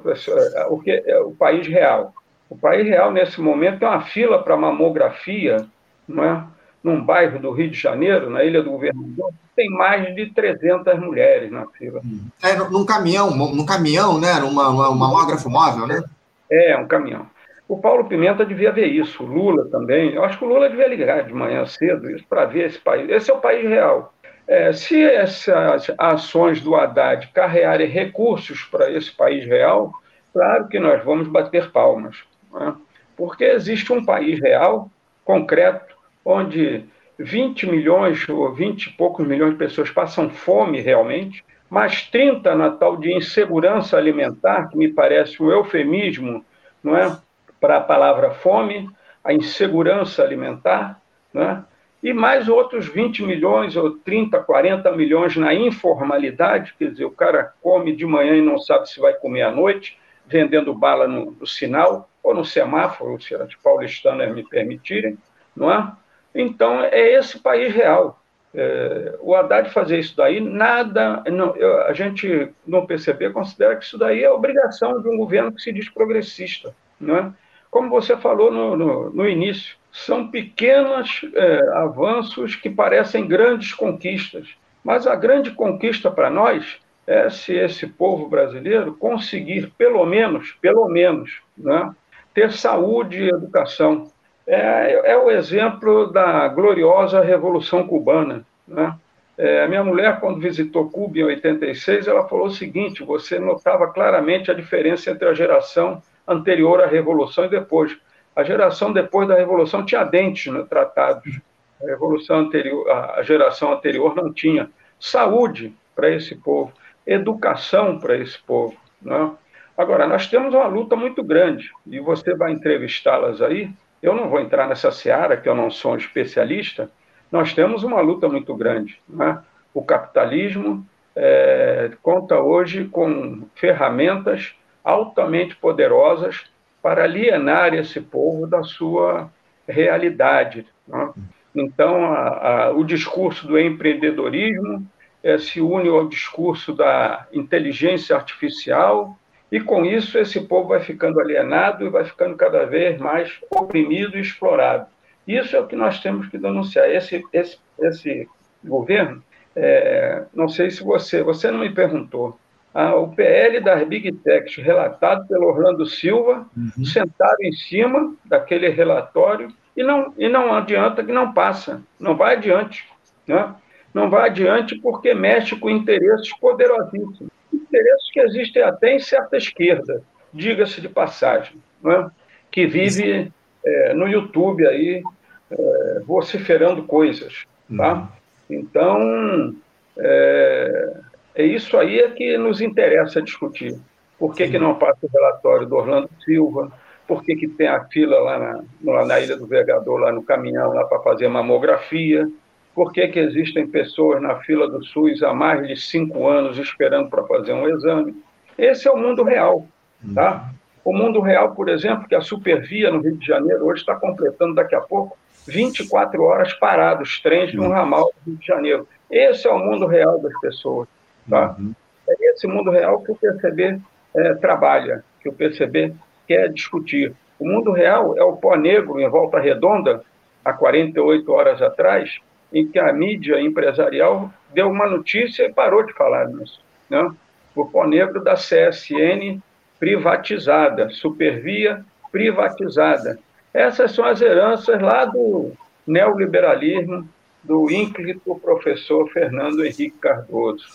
[0.68, 2.12] o que é o país real.
[2.48, 5.66] O país real nesse momento é uma fila para mamografia,
[6.06, 6.44] não é?
[6.82, 11.50] Num bairro do Rio de Janeiro, na Ilha do Governador, tem mais de 300 mulheres
[11.50, 12.00] na fila.
[12.42, 14.32] É, num caminhão, num caminhão, né?
[14.34, 16.02] Uma, uma, mamógrafo móvel, né?
[16.50, 17.26] É, um caminhão.
[17.68, 20.14] O Paulo Pimenta devia ver isso, o Lula também.
[20.14, 23.10] Eu acho que o Lula devia ligar de manhã cedo isso para ver esse país.
[23.10, 24.14] Esse é o país real.
[24.46, 29.92] É, se essas ações do Haddad carrearem recursos para esse país real,
[30.32, 32.24] claro que nós vamos bater palmas.
[32.50, 32.74] Né?
[33.14, 34.90] Porque existe um país real,
[35.22, 36.86] concreto, onde
[37.18, 42.70] 20 milhões ou 20 e poucos milhões de pessoas passam fome realmente, mais 30 na
[42.70, 46.42] tal de insegurança alimentar, que me parece um eufemismo,
[46.82, 47.18] não é?
[47.60, 48.88] Para a palavra fome,
[49.22, 51.00] a insegurança alimentar,
[51.32, 51.64] né?
[52.02, 57.52] e mais outros 20 milhões ou 30, 40 milhões na informalidade, quer dizer, o cara
[57.60, 61.46] come de manhã e não sabe se vai comer à noite, vendendo bala no, no
[61.46, 65.18] sinal ou no semáforo, se as paulistanas me permitirem,
[65.56, 65.92] não é?
[66.34, 68.20] Então, é esse país real.
[68.54, 71.22] É, o Haddad fazer isso daí, nada.
[71.30, 75.52] Não, eu, a gente não perceber, considera que isso daí é obrigação de um governo
[75.52, 76.74] que se diz progressista.
[77.00, 77.32] Não é?
[77.70, 84.48] Como você falou no, no, no início, são pequenos é, avanços que parecem grandes conquistas.
[84.82, 90.88] Mas a grande conquista para nós é se esse povo brasileiro conseguir, pelo menos, pelo
[90.88, 91.90] menos, né,
[92.34, 94.10] ter saúde e educação.
[94.46, 98.46] É, é o exemplo da gloriosa Revolução Cubana.
[98.66, 98.94] Né?
[99.36, 103.88] É, a minha mulher, quando visitou Cuba em 86, ela falou o seguinte: você notava
[103.88, 107.96] claramente a diferença entre a geração anterior à Revolução e depois.
[108.36, 111.40] A geração depois da Revolução tinha dentes né, tratados.
[111.82, 116.72] A revolução anterior, a geração anterior não tinha saúde para esse povo,
[117.06, 118.76] educação para esse povo.
[119.00, 119.30] Né?
[119.76, 123.70] Agora, nós temos uma luta muito grande, e você vai entrevistá-las aí.
[124.02, 126.90] Eu não vou entrar nessa seara, que eu não sou um especialista.
[127.30, 129.00] Nós temos uma luta muito grande.
[129.08, 129.40] Né?
[129.72, 136.44] O capitalismo é, conta hoje com ferramentas altamente poderosas
[136.82, 139.30] para alienar esse povo da sua
[139.66, 140.66] realidade.
[140.86, 141.12] Né?
[141.54, 144.86] Então, a, a, o discurso do empreendedorismo
[145.22, 149.18] é, se une ao discurso da inteligência artificial,
[149.50, 154.16] e com isso esse povo vai ficando alienado e vai ficando cada vez mais oprimido
[154.16, 154.86] e explorado.
[155.26, 156.90] Isso é o que nós temos que denunciar.
[156.90, 158.28] Esse, esse, esse
[158.64, 159.22] governo,
[159.56, 162.38] é, não sei se você, você não me perguntou,
[162.80, 166.84] ah, o PL das Big Techs, relatado pelo Orlando Silva, uhum.
[166.84, 172.36] sentado em cima daquele relatório, e não, e não adianta que não passa, não vai
[172.36, 172.88] adiante.
[173.26, 173.52] Né?
[173.92, 177.28] Não vai adiante porque mexe com interesses poderosíssimos.
[177.52, 180.00] Interesses que existem até em certa esquerda,
[180.32, 182.08] diga-se de passagem, né?
[182.48, 183.32] que vive
[183.66, 185.02] é, no YouTube aí
[185.50, 187.44] é, vociferando coisas.
[187.76, 187.94] Tá?
[187.94, 188.08] Uhum.
[188.48, 189.56] Então,
[189.96, 190.92] é,
[191.38, 193.78] é, isso aí é que nos interessa discutir.
[194.18, 196.72] Por que, que não passa o relatório do Orlando Silva?
[197.08, 200.22] por que, que tem a fila lá na, lá na Ilha do Vergador, lá no
[200.22, 202.30] caminhão, lá para fazer mamografia,
[202.74, 207.08] por que, que existem pessoas na fila do SUS há mais de cinco anos esperando
[207.08, 208.14] para fazer um exame.
[208.58, 209.66] Esse é o mundo real,
[210.14, 210.50] tá?
[210.84, 214.54] O mundo real, por exemplo, que a Supervia no Rio de Janeiro hoje está completando
[214.54, 218.86] daqui a pouco 24 horas parados, trens no ramal do Rio de Janeiro.
[219.10, 220.86] Esse é o mundo real das pessoas,
[221.28, 221.56] tá?
[221.58, 221.74] Uhum.
[222.08, 223.80] É esse mundo real que o PCB
[224.14, 225.94] é, trabalha, que o PCB
[226.26, 227.14] quer discutir.
[227.38, 230.02] O mundo real é o pó negro em volta redonda,
[230.44, 232.18] há 48 horas atrás,
[232.52, 236.60] em que a mídia empresarial deu uma notícia e parou de falar nisso.
[236.88, 237.10] Né?
[237.54, 239.40] O pó negro da CSN
[239.78, 243.18] privatizada, Supervia privatizada.
[243.52, 245.52] Essas são as heranças lá do
[245.86, 247.08] neoliberalismo
[247.48, 250.66] do ínclito professor Fernando Henrique Cardoso.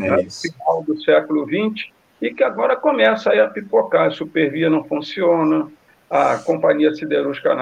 [0.00, 4.08] É no final do século XX, e que agora começa a pipocar.
[4.08, 5.70] A Supervia não funciona,
[6.10, 7.54] a Companhia Siderúrgica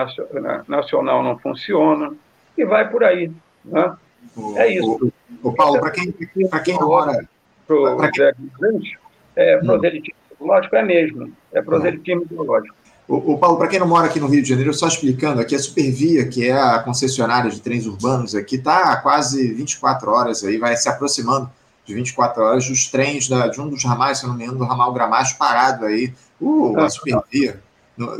[0.66, 2.14] Nacional não funciona,
[2.56, 3.30] e vai por aí.
[3.62, 3.94] Né?
[4.34, 5.12] O, é isso.
[5.42, 6.10] O, o Paulo, para quem,
[6.64, 7.28] quem mora...
[7.66, 8.26] Para quem...
[9.36, 10.76] É proselitismo ideológico?
[10.76, 12.74] É mesmo, é proselitismo ideológico.
[13.10, 15.56] O, o Paulo, para quem não mora aqui no Rio de Janeiro, só explicando aqui,
[15.56, 20.44] a Supervia, que é a concessionária de trens urbanos aqui, está há quase 24 horas
[20.44, 21.50] aí, vai se aproximando
[21.84, 24.64] de 24 horas dos trens da, de um dos ramais, se não me engano, do
[24.64, 27.60] ramal Gramacho parado aí, uh, a supervia,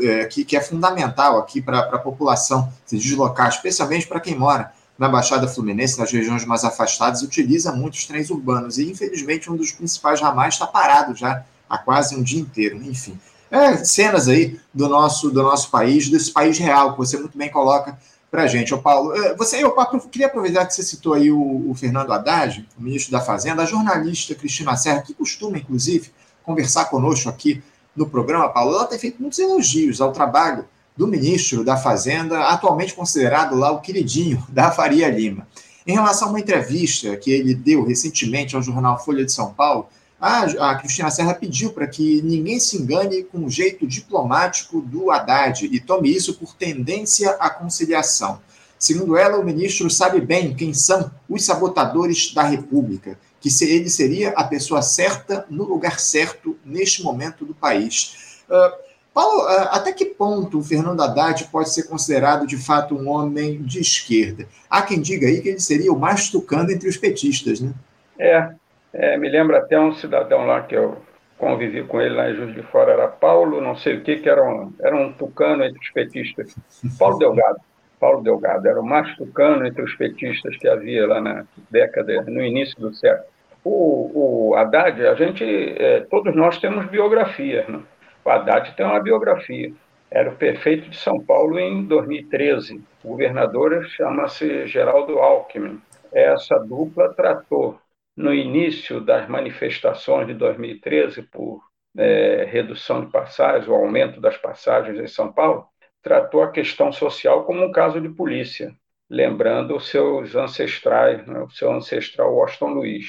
[0.03, 4.73] é, que, que é fundamental aqui para a população se deslocar, especialmente para quem mora
[4.99, 8.77] na Baixada Fluminense, nas regiões mais afastadas, utiliza muitos trens urbanos.
[8.77, 12.77] E, infelizmente, um dos principais ramais está parado já há quase um dia inteiro.
[12.83, 13.17] Enfim,
[13.51, 17.51] é, cenas aí do nosso, do nosso país, desse país real, que você muito bem
[17.51, 17.99] coloca
[18.31, 18.73] para a gente.
[18.73, 19.75] Ô, Paulo, eh, você, eu
[20.11, 23.67] queria aproveitar que você citou aí o, o, Fernando Haddad, o ministro da Fazenda, a
[23.67, 26.13] jornalista Cristina Serra, que costuma, inclusive,
[26.45, 27.61] conversar conosco aqui
[27.95, 30.65] no programa, Paulo, ela tem feito muitos elogios ao trabalho
[30.97, 35.47] do ministro da Fazenda, atualmente considerado lá o queridinho da Faria Lima.
[35.87, 39.89] Em relação a uma entrevista que ele deu recentemente ao jornal Folha de São Paulo,
[40.21, 45.11] a, a Cristina Serra pediu para que ninguém se engane com o jeito diplomático do
[45.11, 48.41] Haddad e tome isso por tendência à conciliação.
[48.79, 54.31] Segundo ela, o ministro sabe bem quem são os sabotadores da República, que ele seria
[54.31, 58.43] a pessoa certa no lugar certo neste momento do país.
[58.49, 63.09] Uh, Paulo, uh, até que ponto o Fernando Haddad pode ser considerado de fato um
[63.09, 64.47] homem de esquerda?
[64.69, 67.73] Há quem diga aí que ele seria o mais tucano entre os petistas, né?
[68.19, 68.55] É,
[68.93, 70.99] é, me lembra até um cidadão lá que eu
[71.39, 74.29] convivi com ele lá em Juiz de Fora, era Paulo, não sei o que, que
[74.29, 76.55] era um, era um tucano entre os petistas.
[76.99, 77.59] Paulo Delgado.
[77.99, 82.43] Paulo Delgado, era o mais tucano entre os petistas que havia lá na década, no
[82.43, 83.29] início do século.
[83.63, 87.81] O, o Haddad, a gente, é, todos nós temos biografias, né?
[88.25, 89.71] O Haddad tem uma biografia.
[90.11, 92.83] Era o prefeito de São Paulo em 2013.
[93.05, 95.81] O governador chama-se Geraldo Alckmin.
[96.11, 97.79] Essa dupla tratou,
[98.17, 101.63] no início das manifestações de 2013, por
[101.97, 105.67] é, redução de passagens, o aumento das passagens em São Paulo,
[106.03, 108.73] tratou a questão social como um caso de polícia,
[109.09, 113.07] lembrando os seus ancestrais, né, o seu ancestral Washington Luiz.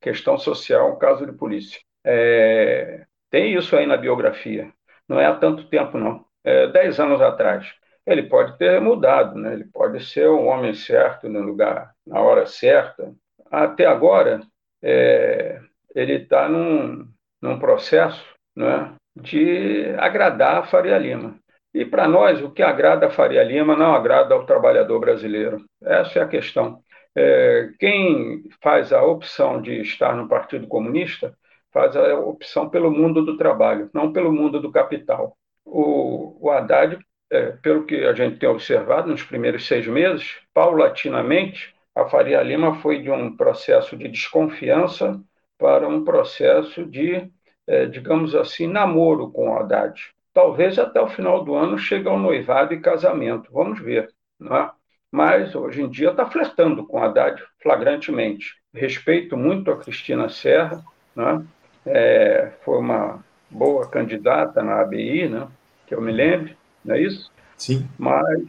[0.00, 1.80] Questão social, um caso de polícia.
[2.04, 4.72] É, tem isso aí na biografia.
[5.08, 6.24] Não é há tanto tempo, não.
[6.44, 7.72] É dez anos atrás.
[8.06, 9.54] Ele pode ter mudado, né?
[9.54, 13.14] ele pode ser o homem certo no lugar, na hora certa.
[13.54, 14.40] Até agora,
[14.82, 15.60] é,
[15.94, 17.06] ele está num,
[17.40, 18.24] num processo
[18.56, 21.38] né, de agradar a Faria Lima.
[21.72, 25.64] E para nós, o que agrada a Faria Lima não agrada ao trabalhador brasileiro.
[25.82, 26.80] Essa é a questão.
[27.16, 31.36] É, quem faz a opção de estar no Partido Comunista
[31.72, 35.36] faz a opção pelo mundo do trabalho, não pelo mundo do capital.
[35.64, 36.98] O, o Haddad,
[37.30, 42.76] é, pelo que a gente tem observado nos primeiros seis meses, paulatinamente, a Faria Lima
[42.76, 45.20] foi de um processo de desconfiança
[45.58, 47.30] para um processo de,
[47.66, 52.18] é, digamos assim, namoro com o Haddad talvez até o final do ano chegue ao
[52.18, 53.50] noivado e casamento.
[53.52, 54.12] Vamos ver.
[54.38, 54.70] Não é?
[55.10, 58.56] Mas hoje em dia está flertando com a Haddad flagrantemente.
[58.74, 60.84] Respeito muito a Cristina Serra,
[61.16, 61.54] é?
[61.86, 65.46] É, foi uma boa candidata na ABI, né?
[65.86, 67.30] que eu me lembre, não é isso?
[67.56, 67.88] Sim.
[67.96, 68.42] Mas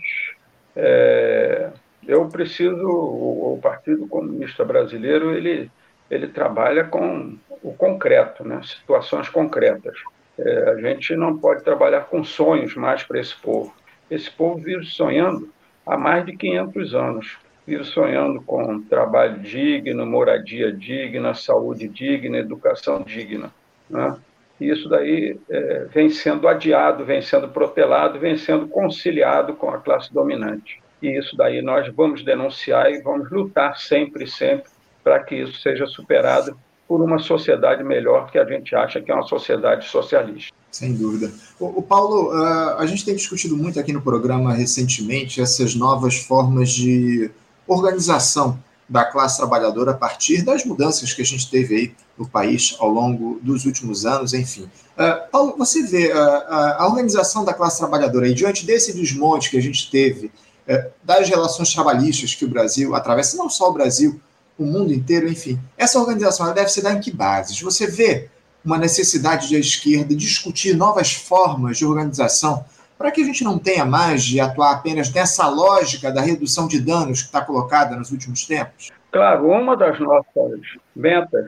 [0.75, 1.69] é,
[2.07, 5.71] eu preciso, o, o, Partido Comunista Brasileiro, ele,
[6.09, 8.61] ele trabalha com o concreto, né?
[8.63, 9.97] situações concretas.
[10.37, 13.73] É, a gente não pode trabalhar com sonhos mais para esse povo.
[14.09, 15.49] Esse povo vive sonhando
[15.85, 17.37] há mais de 500 anos.
[17.65, 23.51] Vive sonhando com trabalho digno, moradia digna, saúde digna, educação digna.
[23.89, 24.15] Né?
[24.61, 29.79] E isso daí é, vem sendo adiado, vem sendo protelado, vem sendo conciliado com a
[29.79, 30.79] classe dominante.
[31.05, 34.71] E isso daí nós vamos denunciar e vamos lutar sempre, sempre
[35.03, 39.13] para que isso seja superado por uma sociedade melhor que a gente acha que é
[39.13, 40.51] uma sociedade socialista.
[40.71, 41.31] Sem dúvida.
[41.59, 46.15] O, o Paulo, uh, a gente tem discutido muito aqui no programa recentemente essas novas
[46.17, 47.29] formas de
[47.67, 52.75] organização da classe trabalhadora a partir das mudanças que a gente teve aí no país
[52.79, 54.63] ao longo dos últimos anos, enfim.
[54.97, 59.57] Uh, Paulo, você vê uh, a organização da classe trabalhadora aí, diante desse desmonte que
[59.57, 60.31] a gente teve,
[60.67, 64.19] uh, das relações trabalhistas que o Brasil atravessa, não só o Brasil,
[64.57, 65.59] o mundo inteiro, enfim.
[65.77, 67.59] Essa organização deve se dar em que bases?
[67.61, 68.29] Você vê
[68.63, 72.65] uma necessidade da esquerda discutir novas formas de organização
[72.97, 76.79] para que a gente não tenha mais de atuar apenas nessa lógica da redução de
[76.79, 78.91] danos que está colocada nos últimos tempos?
[79.11, 80.61] Claro, uma das nossas
[80.95, 81.45] metas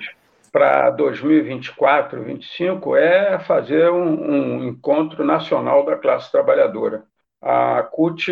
[0.51, 7.03] para 2024, 2025 é fazer um, um encontro nacional da classe trabalhadora.
[7.41, 8.31] A CUT,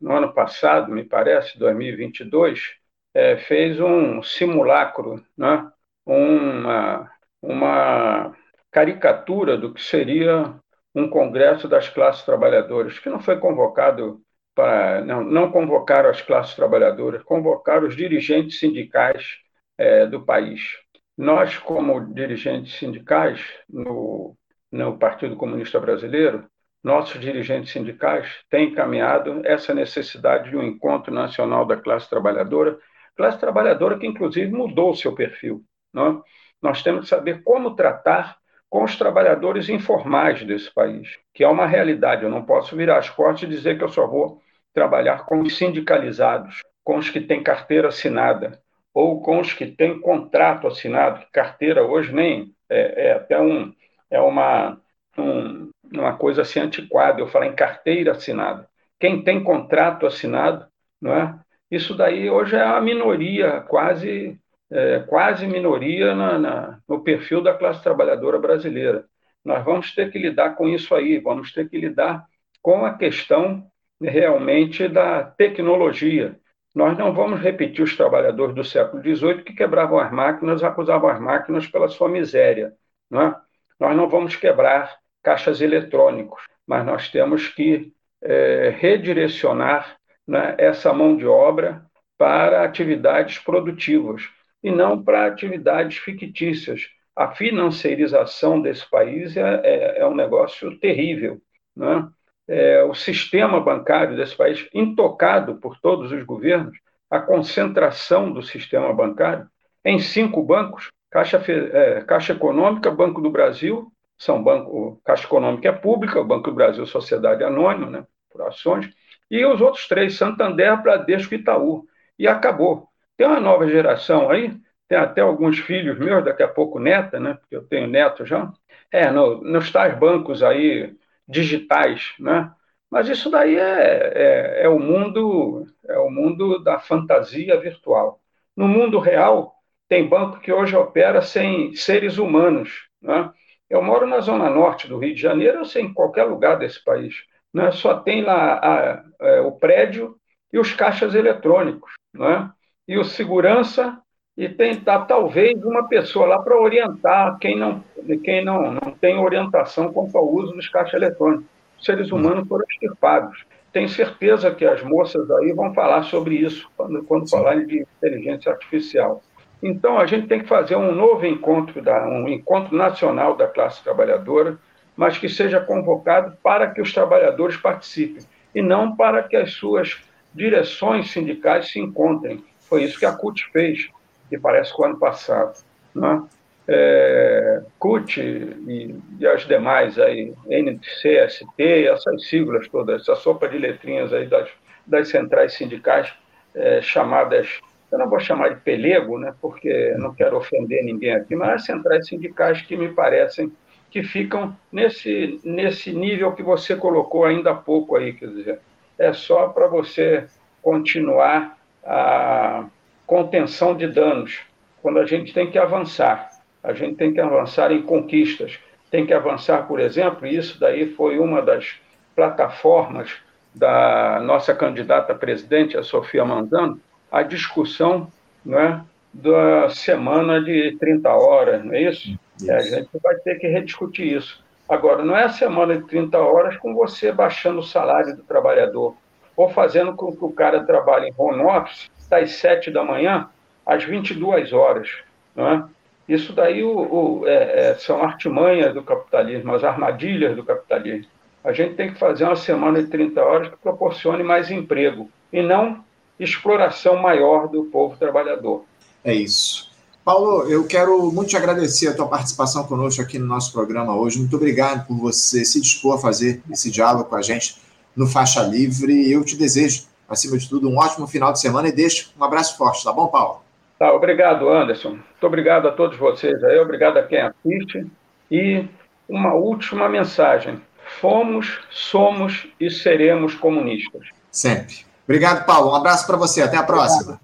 [0.00, 2.74] no ano passado, me parece, 2022,
[3.14, 5.70] é, fez um simulacro, né?
[6.04, 7.10] uma,
[7.42, 8.36] uma
[8.70, 10.54] caricatura do que seria
[10.94, 14.20] um congresso das classes trabalhadoras, que não foi convocado
[14.54, 15.04] para.
[15.04, 19.38] Não, não convocaram as classes trabalhadoras, convocaram os dirigentes sindicais
[19.78, 20.78] é, do país.
[21.16, 24.36] Nós, como dirigentes sindicais no,
[24.72, 26.49] no Partido Comunista Brasileiro,
[26.82, 32.78] nossos dirigentes sindicais têm encaminhado essa necessidade de um encontro nacional da classe trabalhadora
[33.20, 35.62] classe trabalhadora que, inclusive, mudou o seu perfil.
[35.92, 36.18] Não?
[36.18, 36.22] É?
[36.62, 41.66] Nós temos que saber como tratar com os trabalhadores informais desse país, que é uma
[41.66, 42.22] realidade.
[42.22, 44.40] Eu não posso virar as costas e dizer que eu só vou
[44.72, 48.62] trabalhar com os sindicalizados, com os que têm carteira assinada,
[48.94, 53.72] ou com os que têm contrato assinado, carteira hoje nem é, é até um,
[54.10, 54.80] é uma,
[55.18, 58.68] um, uma coisa assim antiquada, eu falar em carteira assinada.
[58.98, 60.66] Quem tem contrato assinado,
[61.00, 61.38] não é?
[61.70, 64.38] Isso daí hoje é a minoria, quase,
[64.70, 69.04] é, quase minoria na, na, no perfil da classe trabalhadora brasileira.
[69.44, 72.26] Nós vamos ter que lidar com isso aí, vamos ter que lidar
[72.60, 73.66] com a questão
[74.00, 76.38] realmente da tecnologia.
[76.74, 81.20] Nós não vamos repetir os trabalhadores do século XVIII que quebravam as máquinas, acusavam as
[81.20, 82.72] máquinas pela sua miséria.
[83.10, 83.36] Não é?
[83.78, 87.92] Nós não vamos quebrar caixas eletrônicos, mas nós temos que
[88.22, 89.96] é, redirecionar
[90.26, 91.84] né, essa mão de obra
[92.18, 94.22] para atividades produtivas
[94.62, 96.88] e não para atividades fictícias.
[97.16, 101.40] A financiarização desse país é, é, é um negócio terrível.
[101.74, 102.08] Né?
[102.50, 106.76] é, o sistema bancário desse país, intocado por todos os governos,
[107.08, 109.48] a concentração do sistema bancário
[109.84, 115.72] em cinco bancos, Caixa, é, Caixa Econômica, Banco do Brasil, são banco, Caixa Econômica é
[115.72, 118.86] pública, o Banco do Brasil Sociedade Anônima, né, por ações,
[119.30, 121.86] e os outros três, Santander, Bradesco e Itaú.
[122.18, 122.88] E acabou.
[123.16, 124.54] Tem uma nova geração aí,
[124.86, 128.52] tem até alguns filhos meus, daqui a pouco neta, né, porque eu tenho neto já,
[128.92, 130.94] é, no, nos tais bancos aí
[131.26, 132.52] digitais, né,
[132.90, 138.20] mas isso daí é, é, é, o mundo é o mundo da fantasia virtual.
[138.56, 139.54] No mundo real,
[139.88, 142.88] tem banco que hoje opera sem seres humanos.
[143.00, 143.30] Né?
[143.70, 146.82] Eu moro na zona norte do Rio de Janeiro, eu sei em qualquer lugar desse
[146.84, 147.14] país.
[147.54, 147.70] Né?
[147.70, 150.16] Só tem lá a, a, é, o prédio
[150.52, 151.92] e os caixas eletrônicos.
[152.12, 152.50] Né?
[152.88, 153.96] E o segurança,
[154.36, 157.84] e tem tá, talvez uma pessoa lá para orientar quem, não,
[158.24, 161.46] quem não, não tem orientação quanto ao uso dos caixas eletrônicos.
[161.78, 163.44] Os seres humanos foram extirpados.
[163.72, 168.50] Tenho certeza que as moças aí vão falar sobre isso quando, quando falarem de inteligência
[168.50, 169.22] artificial.
[169.62, 173.82] Então, a gente tem que fazer um novo encontro, da, um encontro nacional da classe
[173.82, 174.58] trabalhadora,
[174.96, 178.22] mas que seja convocado para que os trabalhadores participem,
[178.54, 180.00] e não para que as suas
[180.34, 182.44] direções sindicais se encontrem.
[182.60, 183.88] Foi isso que a CUT fez,
[184.28, 185.62] que parece que o ano passado.
[185.94, 186.22] Né?
[186.68, 193.58] É, CUT e, e, as demais, aí, NTC, ST, essas siglas todas, essa sopa de
[193.58, 194.48] letrinhas aí das,
[194.86, 196.12] das centrais sindicais
[196.54, 197.60] é, chamadas
[197.90, 201.64] eu não vou chamar de pelego, né, porque não quero ofender ninguém aqui, mas as
[201.64, 203.52] centrais sindicais que me parecem
[203.90, 208.60] que ficam nesse, nesse nível que você colocou ainda há pouco aí, quer dizer,
[208.96, 210.26] é só para você
[210.62, 212.66] continuar a
[213.06, 214.38] contenção de danos,
[214.80, 216.30] quando a gente tem que avançar,
[216.62, 218.58] a gente tem que avançar em conquistas,
[218.90, 221.74] tem que avançar, por exemplo, e isso daí foi uma das
[222.14, 223.16] plataformas
[223.54, 226.80] da nossa candidata a presidente, a Sofia Manzano,
[227.10, 228.08] a discussão
[228.44, 232.18] né, da semana de 30 horas, não é isso?
[232.38, 232.50] isso.
[232.50, 234.42] É, a gente vai ter que rediscutir isso.
[234.68, 238.94] Agora, não é a semana de 30 horas com você baixando o salário do trabalhador
[239.36, 243.28] ou fazendo com que o cara trabalhe em home office das 7 da manhã
[243.66, 244.88] às 22 horas.
[245.34, 245.64] Não é?
[246.08, 251.10] Isso daí o, o, é, é, são artimanhas do capitalismo, as armadilhas do capitalismo.
[251.42, 255.40] A gente tem que fazer uma semana de 30 horas que proporcione mais emprego e
[255.40, 255.84] não
[256.22, 258.64] exploração maior do povo trabalhador.
[259.02, 259.70] É isso.
[260.04, 264.18] Paulo, eu quero muito te agradecer a tua participação conosco aqui no nosso programa hoje.
[264.18, 267.60] Muito obrigado por você se dispor a fazer esse diálogo com a gente
[267.94, 269.10] no Faixa Livre.
[269.10, 272.56] Eu te desejo, acima de tudo, um ótimo final de semana e deixo um abraço
[272.56, 273.42] forte, tá bom, Paulo?
[273.78, 274.90] Tá, obrigado, Anderson.
[274.90, 277.86] Muito obrigado a todos vocês aí, obrigado a quem assiste.
[278.30, 278.66] E
[279.08, 280.60] uma última mensagem:
[281.00, 284.08] fomos, somos e seremos comunistas.
[284.30, 284.89] Sempre.
[285.10, 285.72] Obrigado, Paulo.
[285.72, 286.40] Um abraço para você.
[286.40, 287.20] Até a próxima.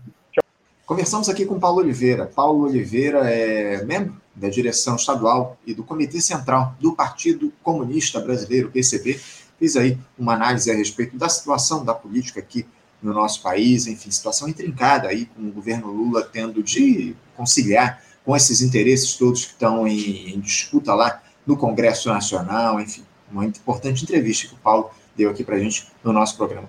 [0.84, 2.26] Conversamos aqui com Paulo Oliveira.
[2.26, 8.72] Paulo Oliveira é membro da direção estadual e do Comitê Central do Partido Comunista Brasileiro,
[8.72, 9.20] PCB.
[9.56, 12.66] Fiz aí uma análise a respeito da situação da política aqui
[13.00, 18.34] no nosso país, enfim, situação intrincada aí com o governo Lula tendo de conciliar com
[18.34, 24.02] esses interesses todos que estão em, em disputa lá no Congresso Nacional, enfim, uma importante
[24.02, 26.68] entrevista que o Paulo deu aqui para a gente no nosso programa.